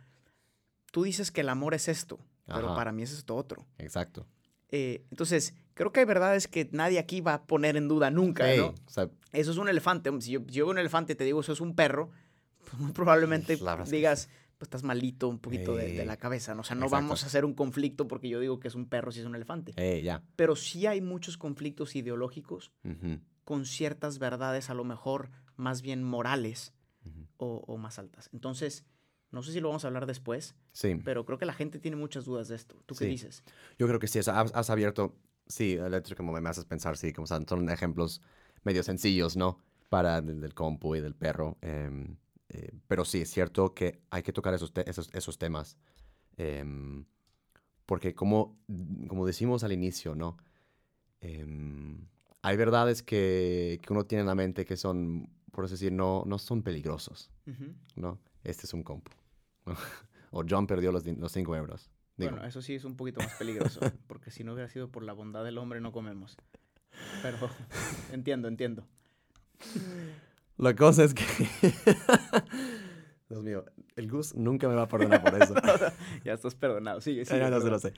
tú 0.92 1.04
dices 1.04 1.32
que 1.32 1.42
el 1.42 1.50
amor 1.50 1.74
es 1.74 1.88
esto, 1.88 2.20
pero 2.46 2.76
para 2.76 2.92
mí 2.92 3.02
es 3.04 3.12
esto 3.12 3.36
otro. 3.36 3.66
Exacto. 3.78 4.28
Eh, 4.70 5.06
entonces, 5.12 5.54
creo 5.76 5.92
que 5.92 6.00
hay 6.02 6.06
verdades 6.06 6.48
que 6.48 6.68
nadie 6.72 6.98
aquí 7.00 7.22
va 7.22 7.36
a 7.36 7.44
poner 7.44 7.78
en 7.78 7.88
duda 7.88 8.10
nunca, 8.12 8.52
Sí, 8.52 8.58
¿no? 8.58 8.68
o 8.68 8.90
sea, 8.90 9.10
Eso 9.32 9.52
es 9.52 9.58
un 9.58 9.70
elefante. 9.70 10.10
Si 10.22 10.32
yo, 10.32 10.42
veo 10.44 10.70
un 10.70 10.78
elefante 10.80 11.14
y 11.14 11.16
te 11.16 11.24
digo 11.24 11.42
eso 11.42 11.54
es 11.54 11.62
un 11.62 11.76
perro, 11.76 12.10
pues 12.70 12.80
muy 12.82 12.92
probablemente 12.92 13.58
La 13.58 13.72
verdad 13.72 13.86
es 13.86 13.92
que 13.92 13.98
digas, 13.98 14.30
pues 14.58 14.68
estás 14.68 14.84
malito 14.84 15.28
un 15.28 15.40
poquito 15.40 15.76
de, 15.76 15.86
de 15.92 16.02
Eh, 16.04 16.06
la 16.06 16.18
cabeza, 16.18 16.56
¿no? 16.56 16.62
O 16.62 16.64
sea, 16.64 16.76
no 16.76 16.86
exacto. 16.86 17.04
vamos 17.04 17.24
a 17.24 17.28
hacer 17.28 17.46
un 17.46 17.54
conflicto 17.54 18.08
porque 18.08 18.30
yo 18.30 18.40
digo 18.40 18.60
que 18.60 18.68
es 18.68 18.76
un 18.76 18.88
perro 18.88 19.12
si 19.12 19.20
es 19.20 19.26
un 19.26 19.36
elefante. 19.36 19.74
Eh, 19.76 20.02
ya. 20.04 20.24
Pero 20.36 20.56
sí 20.56 20.86
hay 20.88 21.02
muchos 21.02 21.38
conflictos 21.38 21.96
ideológicos 21.96 22.72
con 23.44 23.66
ciertas 23.66 24.20
verdades 24.20 24.70
a 24.70 24.74
lo 24.74 24.84
mejor 24.86 25.30
más 25.56 25.82
bien 25.82 26.04
morales 26.04 26.74
o, 27.38 27.64
o 27.68 27.78
más 27.78 28.00
altas. 28.00 28.30
Entonces, 28.34 28.86
no 29.32 29.42
sé 29.44 29.52
si 29.52 29.60
lo 29.60 29.68
vamos 29.70 29.84
a 29.84 29.88
hablar 29.88 30.06
después, 30.06 30.56
Sí. 30.72 30.96
pero 31.04 31.26
creo 31.26 31.38
que 31.38 31.46
la 31.46 31.54
gente 31.54 31.80
tiene 31.80 31.98
muchas 31.98 32.26
dudas 32.26 32.48
de 32.48 32.56
esto. 32.56 32.76
¿Tú 32.86 32.96
qué 32.96 33.06
Sí. 33.06 33.12
dices? 33.12 33.44
Yo 33.78 33.88
creo 33.88 34.00
que 34.00 34.08
sí, 34.08 34.20
o 34.20 34.24
sea, 34.24 34.40
has, 34.40 34.54
has 34.56 34.70
abierto, 34.70 35.16
sí, 35.48 35.74
el 35.74 35.94
hecho 35.96 36.16
como 36.16 36.32
me 36.40 36.50
haces 36.50 36.66
pensar, 36.66 36.96
sí, 36.98 37.12
como 37.12 37.28
son, 37.28 37.48
son 37.48 37.70
ejemplos 37.70 38.22
medio 38.64 38.84
sencillos, 38.84 39.36
¿no? 39.36 39.58
Para 39.90 40.22
del, 40.22 40.40
del 40.40 40.54
compu 40.54 40.96
y 40.96 41.02
del 41.02 41.16
perro. 41.16 41.58
em, 41.62 42.16
eh, 42.50 42.72
pero 42.88 43.04
sí, 43.04 43.22
es 43.22 43.32
cierto 43.32 43.74
que 43.74 44.00
hay 44.12 44.22
que 44.24 44.32
tocar 44.32 44.54
esos, 44.54 44.72
te- 44.72 44.88
esos, 44.90 45.10
esos 45.14 45.38
temas. 45.38 45.78
em, 46.38 47.06
porque 47.86 48.14
como, 48.16 48.58
como 49.08 49.26
decimos 49.26 49.64
al 49.64 49.72
inicio, 49.74 50.16
¿no? 50.16 50.38
Em, 51.22 52.08
hay 52.42 52.58
verdades 52.58 53.04
que, 53.04 53.80
que 53.82 53.94
uno 53.94 54.06
tiene 54.06 54.22
en 54.22 54.28
la 54.28 54.36
mente 54.36 54.66
que 54.66 54.78
son, 54.78 55.30
por 55.54 55.66
así 55.66 55.76
decir, 55.76 55.92
no, 55.92 56.24
no 56.26 56.38
son 56.40 56.64
peligrosos, 56.64 57.30
Ujú. 57.48 57.74
¿no? 57.96 58.20
Este 58.44 58.66
es 58.66 58.74
un 58.74 58.84
compu. 58.84 59.12
¿no? 59.66 59.76
o 60.32 60.44
John 60.50 60.68
perdió 60.68 60.92
los, 60.92 61.06
los 61.06 61.32
5 61.32 61.56
euros. 61.56 61.90
Digo, 62.18 62.32
Bueno, 62.32 62.46
eso 62.46 62.62
sí 62.62 62.76
es 62.76 62.84
un 62.86 62.96
poquito 62.98 63.22
más 63.22 63.34
peligroso, 63.38 63.80
porque 64.08 64.32
si 64.32 64.44
no 64.44 64.54
hubiera 64.54 64.68
sido 64.68 64.90
por 64.90 65.04
la 65.04 65.14
bondad 65.14 65.44
del 65.44 65.58
hombre 65.60 65.80
no 65.80 65.92
comemos. 65.92 66.36
Pero 67.22 67.38
entiendo, 68.12 68.48
entiendo. 68.48 68.86
La 70.58 70.76
cosa 70.76 71.04
es 71.04 71.14
que. 71.14 71.24
Dios 73.30 73.44
mío, 73.44 73.66
el 73.96 74.10
Gus 74.12 74.36
nunca 74.36 74.68
me 74.68 74.76
va 74.76 74.84
a 74.84 74.88
perdonar 74.88 75.24
por 75.24 75.42
eso. 75.42 75.56
Ya 76.24 76.34
estás 76.34 76.56
perdonado. 76.56 77.02
Sigue, 77.02 77.26
Sí, 77.26 77.34
sigue. 77.34 77.50
no, 77.50 77.60
no, 77.60 77.80
sé. 77.80 77.94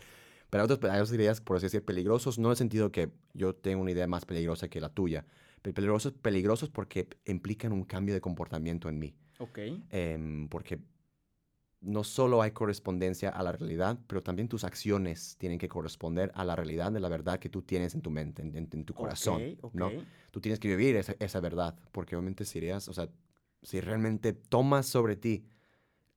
Pero 0.49 0.63
hay 0.63 0.69
otras 1.01 1.11
ideas, 1.11 1.41
por 1.41 1.57
así 1.57 1.65
decir, 1.65 1.83
peligrosos, 1.83 2.37
no 2.39 2.49
en 2.49 2.51
el 2.51 2.57
sentido 2.57 2.91
que 2.91 3.09
yo 3.33 3.55
tengo 3.55 3.81
una 3.81 3.91
idea 3.91 4.07
más 4.07 4.25
peligrosa 4.25 4.69
que 4.69 4.79
la 4.79 4.89
tuya, 4.89 5.25
peligrosos, 5.73 6.13
peligrosos 6.13 6.69
porque 6.69 7.07
implican 7.25 7.71
un 7.71 7.83
cambio 7.83 8.13
de 8.13 8.21
comportamiento 8.21 8.89
en 8.89 8.99
mí. 8.99 9.15
Ok. 9.39 9.59
Em, 9.89 10.47
porque 10.49 10.79
no 11.81 12.03
solo 12.03 12.41
hay 12.41 12.51
correspondencia 12.51 13.29
a 13.29 13.43
la 13.43 13.51
realidad, 13.51 13.99
pero 14.07 14.23
también 14.23 14.47
tus 14.47 14.63
acciones 14.63 15.35
tienen 15.37 15.59
que 15.59 15.67
corresponder 15.67 16.31
a 16.33 16.43
la 16.43 16.55
realidad 16.55 16.91
de 16.91 16.99
la 16.99 17.09
verdad 17.09 17.37
que 17.39 17.49
tú 17.49 17.61
tienes 17.61 17.93
en 17.93 18.01
tu 18.01 18.09
mente, 18.09 18.41
en, 18.41 18.55
en- 18.55 18.69
en 18.71 18.85
tu 18.85 18.93
corazón. 18.95 19.55
Ok, 19.61 19.73
¿no? 19.75 19.87
ok. 19.87 19.93
tú 20.31 20.41
tienes 20.41 20.59
que 20.59 20.67
vivir 20.67 20.95
esa, 20.95 21.15
esa 21.19 21.39
verdad, 21.41 21.77
porque 21.91 22.15
obviamente 22.15 22.43
si 22.45 22.57
eres, 22.57 22.87
o 22.87 22.93
sea, 22.93 23.07
si 23.61 23.81
realmente 23.81 24.33
tomas 24.33 24.87
sobre 24.87 25.15
ti 25.15 25.45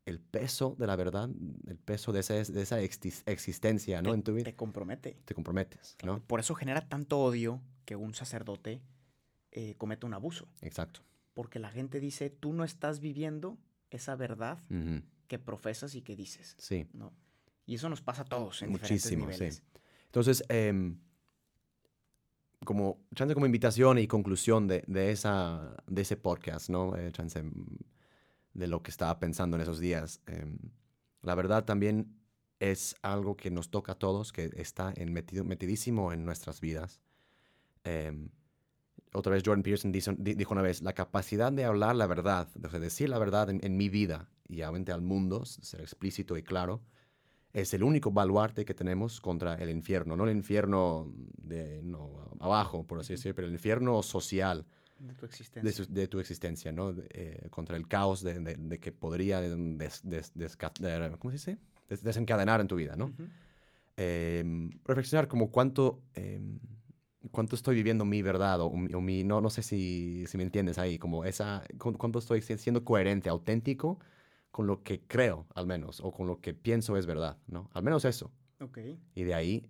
el 0.06 0.20
peso 0.20 0.74
de 0.78 0.86
la 0.86 0.96
verdad, 0.96 1.28
el 1.66 1.76
peso 1.76 2.12
de 2.12 2.20
esa, 2.20 2.32
de 2.34 2.62
esa 2.62 2.80
exis- 2.80 3.22
existencia, 3.26 4.00
¿no? 4.00 4.10
Te- 4.10 4.14
En 4.14 4.22
tu 4.22 4.32
vida, 4.32 4.44
Te 4.44 4.56
compromete. 4.56 5.18
te 5.26 5.34
comprometes, 5.34 5.96
¿no? 6.02 6.22
Por 6.24 6.40
eso 6.40 6.54
genera 6.54 6.88
tanto 6.88 7.18
odio 7.18 7.60
que 7.84 7.94
un 7.94 8.14
sacerdote 8.14 8.80
eh, 9.52 9.74
cometa 9.76 10.06
un 10.06 10.14
abuso. 10.14 10.48
Exacto. 10.60 11.00
Porque 11.34 11.58
la 11.58 11.70
gente 11.70 12.00
dice, 12.00 12.30
tú 12.30 12.52
no 12.52 12.64
estás 12.64 13.00
viviendo 13.00 13.58
esa 13.90 14.16
verdad 14.16 14.58
que 15.28 15.38
profesas 15.38 15.94
y 15.94 16.02
que 16.02 16.16
dices. 16.16 16.56
Sí, 16.58 16.86
¿no? 16.92 17.12
Y 17.66 17.76
eso 17.76 17.88
nos 17.88 18.00
pasa 18.00 18.22
a 18.22 18.24
todos 18.24 18.62
en 18.62 18.70
Muchísimo, 18.70 19.26
diferentes 19.26 19.56
sí. 19.56 19.80
Entonces, 20.06 20.42
em, 20.48 20.98
como 22.64 23.06
chance 23.14 23.34
como 23.34 23.46
invitación 23.46 23.98
y 23.98 24.06
conclusión 24.06 24.66
de, 24.66 24.82
de 24.86 25.12
esa, 25.12 25.76
de 25.86 26.02
ese 26.02 26.16
podcast, 26.16 26.70
¿no? 26.70 26.96
Eh, 26.96 27.12
chance 27.12 27.42
mm, 27.42 27.76
de 28.54 28.66
lo 28.66 28.82
que 28.82 28.90
estaba 28.90 29.18
pensando 29.18 29.56
en 29.56 29.62
esos 29.62 29.78
días. 29.78 30.20
em, 30.26 30.58
la 31.22 31.34
verdad 31.34 31.64
también 31.64 32.18
es 32.58 32.96
algo 33.02 33.36
que 33.36 33.50
nos 33.50 33.70
toca 33.70 33.92
a 33.92 33.98
todos, 33.98 34.32
que 34.32 34.50
está 34.56 34.92
en 34.96 35.12
metido, 35.12 35.44
metidísimo 35.44 36.12
en 36.12 36.24
nuestras 36.24 36.60
vidas. 36.60 37.00
Otra 39.14 39.32
vez 39.32 39.42
Jordan 39.44 39.62
Peterson 39.62 39.90
dijo, 39.92 40.12
di- 40.18 40.34
dijo 40.34 40.52
una 40.52 40.62
vez, 40.62 40.82
la 40.82 40.92
capacidad 40.92 41.50
de 41.52 41.64
hablar 41.64 41.96
la 41.96 42.06
verdad, 42.06 42.48
sea, 42.70 42.78
decir 42.80 43.08
la 43.08 43.18
verdad 43.18 43.48
en, 43.50 43.60
en 43.64 43.76
mi 43.76 43.88
vida 43.88 44.28
y 44.48 44.56
obviamente 44.62 44.92
al 44.92 45.00
mundo, 45.02 45.44
ser 45.44 45.80
explícito 45.80 46.36
y 46.36 46.42
claro, 46.42 46.80
es 47.52 47.72
el 47.74 47.82
único 47.82 48.10
baluarte 48.12 48.64
que 48.64 48.74
tenemos 48.74 49.20
contra 49.20 49.54
el 49.54 49.70
infierno. 49.70 50.16
No 50.16 50.24
el 50.28 50.36
infierno 50.36 51.10
de 51.42 51.80
no, 51.82 52.30
abajo, 52.40 52.86
por 52.86 53.00
así 53.00 53.14
decirlo, 53.14 53.34
pero 53.34 53.46
el 53.48 53.54
infierno 53.54 54.02
social 54.02 54.66
De 54.98 55.14
tu 55.14 55.24
existencia. 55.24 55.62
de, 55.62 55.72
su- 55.72 55.92
de 55.92 56.06
tu 56.08 56.20
existencia, 56.20 56.70
¿no? 56.72 56.92
De, 56.92 57.06
eh, 57.10 57.48
contra 57.50 57.76
el 57.78 57.88
caos 57.88 58.22
de, 58.22 58.38
de- 58.40 58.56
de 58.56 58.78
que 58.78 58.92
podría 58.92 59.40
des- 59.40 60.02
des- 60.04 60.34
desca- 60.36 60.72
de- 60.78 61.16
¿cómo 61.18 61.30
se 61.30 61.36
dice? 61.52 61.58
Des- 61.88 62.02
desencadenar 62.02 62.60
en 62.60 62.68
tu 62.68 62.76
vida, 62.76 62.94
¿no? 62.96 63.12
Em, 63.96 64.70
reflexionar 64.84 65.26
como 65.26 65.50
cuánto, 65.50 66.00
em, 66.14 66.58
cuánto 67.30 67.56
estoy 67.56 67.74
viviendo 67.76 68.04
mi 68.04 68.22
verdad 68.22 68.60
o, 68.60 68.70
mi- 68.70 68.92
o 68.94 69.00
mi, 69.00 69.24
no, 69.24 69.40
no 69.40 69.50
sé 69.50 69.62
si, 69.62 70.24
si 70.26 70.36
me 70.36 70.42
entiendes 70.44 70.78
ahí, 70.78 70.98
como 70.98 71.24
esa, 71.24 71.64
cu- 71.78 71.96
cuánto 71.96 72.18
estoy 72.18 72.42
si- 72.42 72.58
siendo 72.58 72.84
coherente, 72.84 73.28
auténtico 73.28 73.98
con 74.50 74.66
lo 74.66 74.82
que 74.82 75.00
creo, 75.02 75.46
al 75.54 75.66
menos, 75.66 76.00
o 76.00 76.10
con 76.12 76.26
lo 76.26 76.40
que 76.40 76.54
pienso 76.54 76.96
es 76.96 77.06
verdad, 77.06 77.38
¿no? 77.46 77.70
Al 77.74 77.82
menos 77.82 78.04
eso. 78.04 78.30
Ok. 78.60 78.78
Y 79.14 79.24
de 79.24 79.34
ahí 79.34 79.66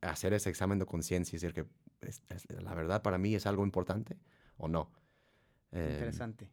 hacer 0.00 0.32
ese 0.34 0.50
examen 0.50 0.78
de 0.78 0.86
conciencia 0.86 1.36
y 1.36 1.40
decir 1.40 1.54
que 1.54 1.66
es- 2.06 2.22
es- 2.28 2.46
la 2.62 2.74
verdad 2.74 3.02
para 3.02 3.18
mí 3.18 3.34
es 3.34 3.46
algo 3.46 3.64
importante 3.64 4.18
o 4.58 4.68
no. 4.68 4.90
Em, 5.72 5.90
Interesante. 5.92 6.50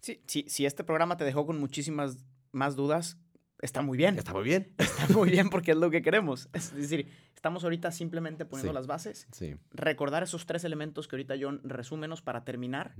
Sí, 0.00 0.22
sí, 0.26 0.44
si 0.48 0.66
este 0.66 0.84
programa 0.84 1.16
te 1.16 1.24
dejó 1.24 1.46
con 1.46 1.58
muchísimas 1.58 2.18
más 2.52 2.76
dudas, 2.76 3.18
está 3.64 3.82
muy 3.82 3.98
bien. 3.98 4.16
Está 4.18 4.32
muy 4.32 4.44
bien. 4.44 4.72
Está 4.78 5.08
muy 5.12 5.30
bien 5.30 5.50
porque 5.50 5.72
es 5.72 5.76
lo 5.76 5.90
que 5.90 6.02
queremos. 6.02 6.48
Es 6.52 6.72
decir, 6.74 7.08
estamos 7.34 7.64
ahorita 7.64 7.90
simplemente 7.90 8.44
poniendo 8.44 8.72
Sí. 8.72 8.74
las 8.74 8.86
bases. 8.86 9.26
Sí. 9.32 9.56
Recordar 9.72 10.22
esos 10.22 10.46
tres 10.46 10.64
elementos 10.64 11.08
que 11.08 11.16
ahorita 11.16 11.34
John 11.40 11.60
resúmenos 11.64 12.22
para 12.22 12.44
terminar 12.44 12.94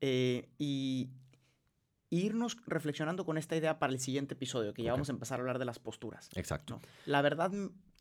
eh, 0.00 0.48
y 0.58 1.10
irnos 2.10 2.56
reflexionando 2.66 3.24
con 3.24 3.38
esta 3.38 3.56
idea 3.56 3.78
para 3.78 3.92
el 3.92 4.00
siguiente 4.00 4.34
episodio, 4.34 4.74
que 4.74 4.82
ya 4.82 4.92
vamos 4.92 5.08
a 5.08 5.12
empezar 5.12 5.38
a 5.38 5.42
hablar 5.42 5.58
de 5.58 5.64
las 5.64 5.78
posturas. 5.78 6.28
Exacto. 6.34 6.74
¿no? 6.74 6.82
¿La 7.06 7.22
verdad 7.22 7.52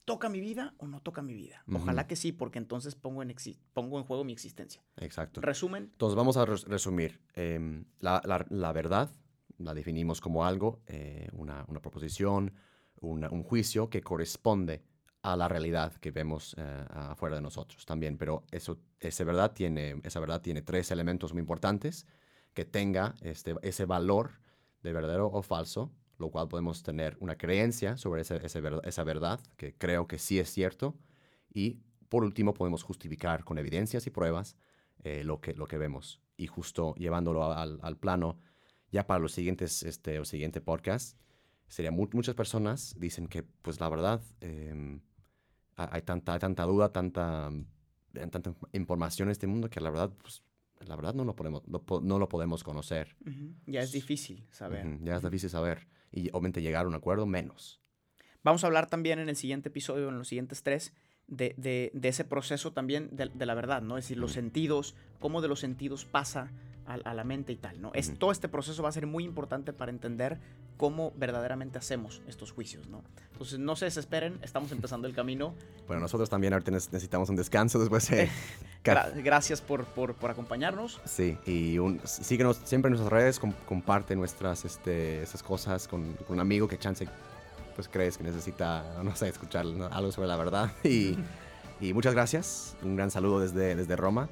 toca 0.06 0.30
mi 0.30 0.39
vida 0.39 0.74
o 0.78 0.88
no 0.88 1.00
toca 1.02 1.22
mi 1.22 1.36
vida? 1.36 1.63
Ojalá 1.72 2.08
que 2.08 2.15
sí, 2.15 2.32
porque 2.32 2.58
entonces 2.58 2.95
pongo 2.95 3.22
en, 3.22 3.34
pongo 3.74 4.00
en 4.00 4.06
juego 4.06 4.24
mi 4.24 4.34
existencia. 4.34 4.84
Exacto. 4.98 5.41
Resumen, 5.41 5.89
Entonces 5.91 6.15
vamos 6.15 6.38
a 6.38 6.45
res- 6.45 6.63
resumir. 6.65 7.19
Em, 7.36 7.86
la, 8.00 8.22
la- 8.26 8.45
la 8.50 8.72
verdad 8.74 9.12
la 9.60 9.74
definimos 9.74 10.22
como 10.22 10.45
algo, 10.45 10.82
eh, 10.88 11.30
una, 11.34 11.65
una 11.67 11.82
proposición, 11.82 12.54
una- 13.02 13.30
un 13.30 13.43
juicio 13.43 13.89
que 13.89 14.02
corresponde 14.02 14.84
a 15.22 15.36
la 15.36 15.48
realidad 15.48 15.93
que 15.95 16.12
vemos 16.12 16.56
eh, 16.58 16.86
afuera 16.89 17.36
de 17.36 17.41
nosotros 17.41 17.86
también. 17.86 18.17
Pero 18.17 18.43
eso, 18.52 18.80
esa, 19.00 19.24
verdad 19.26 19.52
tiene, 19.54 20.02
esa 20.04 20.19
verdad 20.19 20.41
tiene 20.41 20.62
tres 20.62 20.91
elementos 20.91 21.34
muy 21.34 21.41
importantes. 21.41 22.08
Que 22.54 22.65
tenga 22.65 23.13
este, 23.22 23.56
ese 23.62 23.86
valor 23.86 24.32
de 24.82 24.93
verdadero 24.93 25.28
o 25.28 25.41
falso, 25.43 25.91
lo 26.17 26.30
cual 26.32 26.48
podemos 26.48 26.84
tener 26.84 27.15
una 27.19 27.38
creencia 27.38 27.95
sobre 27.98 28.22
ese- 28.22 28.43
ese 28.45 28.62
ver- 28.62 28.82
esa 28.84 29.04
verdad, 29.04 29.39
que 29.58 29.76
creo 29.78 30.08
que 30.08 30.17
sí 30.17 30.39
es 30.39 30.50
cierto. 30.50 30.95
Y 31.54 31.80
por 32.10 32.24
último 32.24 32.54
podemos 32.54 32.84
justificar 32.84 33.43
con 33.43 33.58
evidencias 33.58 34.08
y 34.08 34.10
pruebas 34.10 34.56
eh, 35.04 35.24
lo, 35.24 35.39
que, 35.41 35.54
lo 35.54 35.67
que 35.67 35.78
vemos. 35.78 36.22
Y 36.38 36.48
justo 36.48 36.95
llevándolo 36.95 37.43
al, 37.54 37.80
al 37.82 37.98
plano, 37.98 38.38
ya 38.91 39.06
para 39.08 39.19
los 39.19 39.32
siguientes, 39.32 39.84
este, 39.84 40.15
el 40.15 40.25
siguiente 40.25 40.62
podcast, 40.62 41.17
sería 41.67 41.91
mu- 41.91 42.10
muchas 42.13 42.36
personas 42.36 42.95
dicen 42.97 43.28
que, 43.28 43.43
pues 43.43 43.80
la 43.80 43.89
verdad, 43.89 44.21
em, 44.41 45.02
ha- 45.75 45.89
hay, 45.95 46.02
tanta, 46.02 46.34
hay 46.34 46.39
tanta 46.39 46.63
duda, 46.63 46.91
tanta, 46.91 47.52
eh, 48.15 48.28
tanta 48.28 48.54
información 48.73 49.28
en 49.28 49.32
este 49.32 49.47
mundo 49.47 49.69
que 49.69 49.80
la 49.80 49.89
verdad, 49.91 50.12
pues, 50.21 50.41
la 50.88 50.95
verdad 50.95 51.13
no 51.13 51.25
lo 51.25 51.36
podemos, 51.36 51.62
po- 51.86 52.02
no 52.02 52.17
lo 52.19 52.28
podemos 52.30 52.63
conocer. 52.63 53.15
ujú, 53.25 53.54
ya 53.67 53.82
es 53.82 53.91
difícil 53.91 54.45
saber. 54.52 54.86
Ujú, 54.88 55.06
Ya 55.06 55.17
es 55.17 55.21
difícil 55.23 55.49
saber. 55.49 55.88
Y 56.12 56.30
obviamente 56.30 56.62
llegar 56.62 56.86
a 56.86 56.88
un 56.88 56.95
acuerdo 56.95 57.25
menos. 57.28 57.80
Vamos 58.43 58.63
a 58.63 58.67
hablar 58.67 58.88
también 58.88 59.19
en 59.19 59.28
el 59.30 59.36
siguiente 59.36 59.69
episodio, 59.69 60.10
en 60.10 60.17
los 60.17 60.28
siguientes 60.30 60.63
tres, 60.63 60.93
de, 61.28 61.54
de- 61.58 61.91
de 61.93 62.08
ese 62.08 62.23
proceso 62.25 62.71
también 62.73 63.10
de, 63.12 63.30
de 63.32 63.45
la 63.45 63.54
verdad, 63.54 63.82
¿no? 63.84 63.97
Es 63.97 64.06
decir, 64.06 64.17
los 64.17 64.32
sentidos, 64.32 64.95
cómo 65.19 65.41
de 65.41 65.47
los 65.49 65.60
sentidos 65.60 66.06
pasa 66.06 66.49
a, 66.89 66.95
a 67.10 67.13
la 67.13 67.23
mente 67.23 67.54
y 67.54 67.56
tal, 67.56 67.80
¿no? 67.82 67.91
Es, 67.93 68.17
todo 68.19 68.32
este 68.32 68.49
proceso 68.49 68.84
va 68.84 68.89
a 68.89 68.91
ser 68.91 69.06
muy 69.08 69.23
importante 69.23 69.71
para 69.71 69.91
entender 69.91 70.39
cómo 70.75 71.13
verdaderamente 71.15 71.78
hacemos 71.78 72.21
estos 72.28 72.52
juicios, 72.52 72.88
¿no? 72.88 73.04
Entonces, 73.32 73.60
no 73.60 73.75
se 73.75 73.86
desesperen, 73.86 74.39
estamos 74.41 74.71
empezando 74.71 75.08
el 75.08 75.13
camino. 75.13 75.54
Bueno, 75.88 76.02
nosotros 76.02 76.30
también 76.30 76.54
ahorita 76.54 76.71
neces- 76.71 76.91
necesitamos 76.91 77.30
un 77.30 77.36
descanso 77.36 77.80
después 77.80 78.10
de... 78.10 78.30
Gra- 78.84 79.12
gracias 79.23 79.62
por, 79.62 79.86
por, 79.86 80.15
por 80.15 80.32
acompañarnos. 80.32 80.99
Sí, 81.06 81.38
y 81.45 81.78
un, 81.80 81.99
síguenos 82.06 82.58
siempre 82.63 82.88
en 82.89 82.93
nuestras 82.97 83.12
redes, 83.12 83.39
com- 83.39 83.54
comparte 83.67 84.15
nuestras, 84.15 84.65
este, 84.65 85.21
esas 85.21 85.43
cosas 85.43 85.88
con, 85.88 86.13
con 86.25 86.36
un 86.38 86.39
amigo 86.39 86.67
que 86.67 86.78
chance, 86.78 87.08
pues 87.75 87.88
crees 87.89 88.17
que 88.17 88.23
necesita, 88.23 89.02
no 89.04 89.15
sé, 89.15 89.28
escuchar 89.30 89.65
algo 89.91 90.12
sobre 90.12 90.28
la 90.28 90.38
verdad. 90.38 90.71
Y, 90.84 91.17
y 91.82 91.93
muchas 91.93 92.13
gracias, 92.13 92.75
un 92.84 92.95
gran 92.95 93.10
saludo 93.12 93.39
desde, 93.41 93.75
desde 93.75 93.95
Roma 93.95 94.28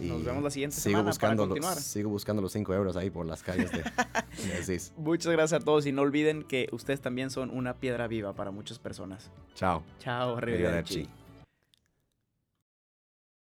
Nos 0.00 0.24
vemos 0.24 0.42
la 0.42 0.50
siguiente 0.50 0.76
sigo 0.76 0.92
semana 0.92 1.10
buscando 1.10 1.42
para 1.42 1.48
continuar. 1.48 1.76
Los, 1.76 1.84
sigo 1.84 2.10
buscando 2.10 2.42
los 2.42 2.52
5 2.52 2.74
euros 2.74 2.96
ahí 2.96 3.10
por 3.10 3.26
las 3.26 3.42
calles 3.42 3.70
de. 3.70 3.82
Muchas 4.96 5.32
gracias 5.32 5.60
a 5.60 5.64
todos 5.64 5.86
y 5.86 5.92
no 5.92 6.02
olviden 6.02 6.42
que 6.42 6.68
ustedes 6.72 7.00
también 7.00 7.30
son 7.30 7.50
una 7.50 7.74
piedra 7.74 8.06
viva 8.08 8.32
para 8.34 8.50
muchas 8.50 8.78
personas. 8.78 9.30
Chao. 9.54 9.82
Chao, 9.98 10.36
arrivederci. 10.36 11.08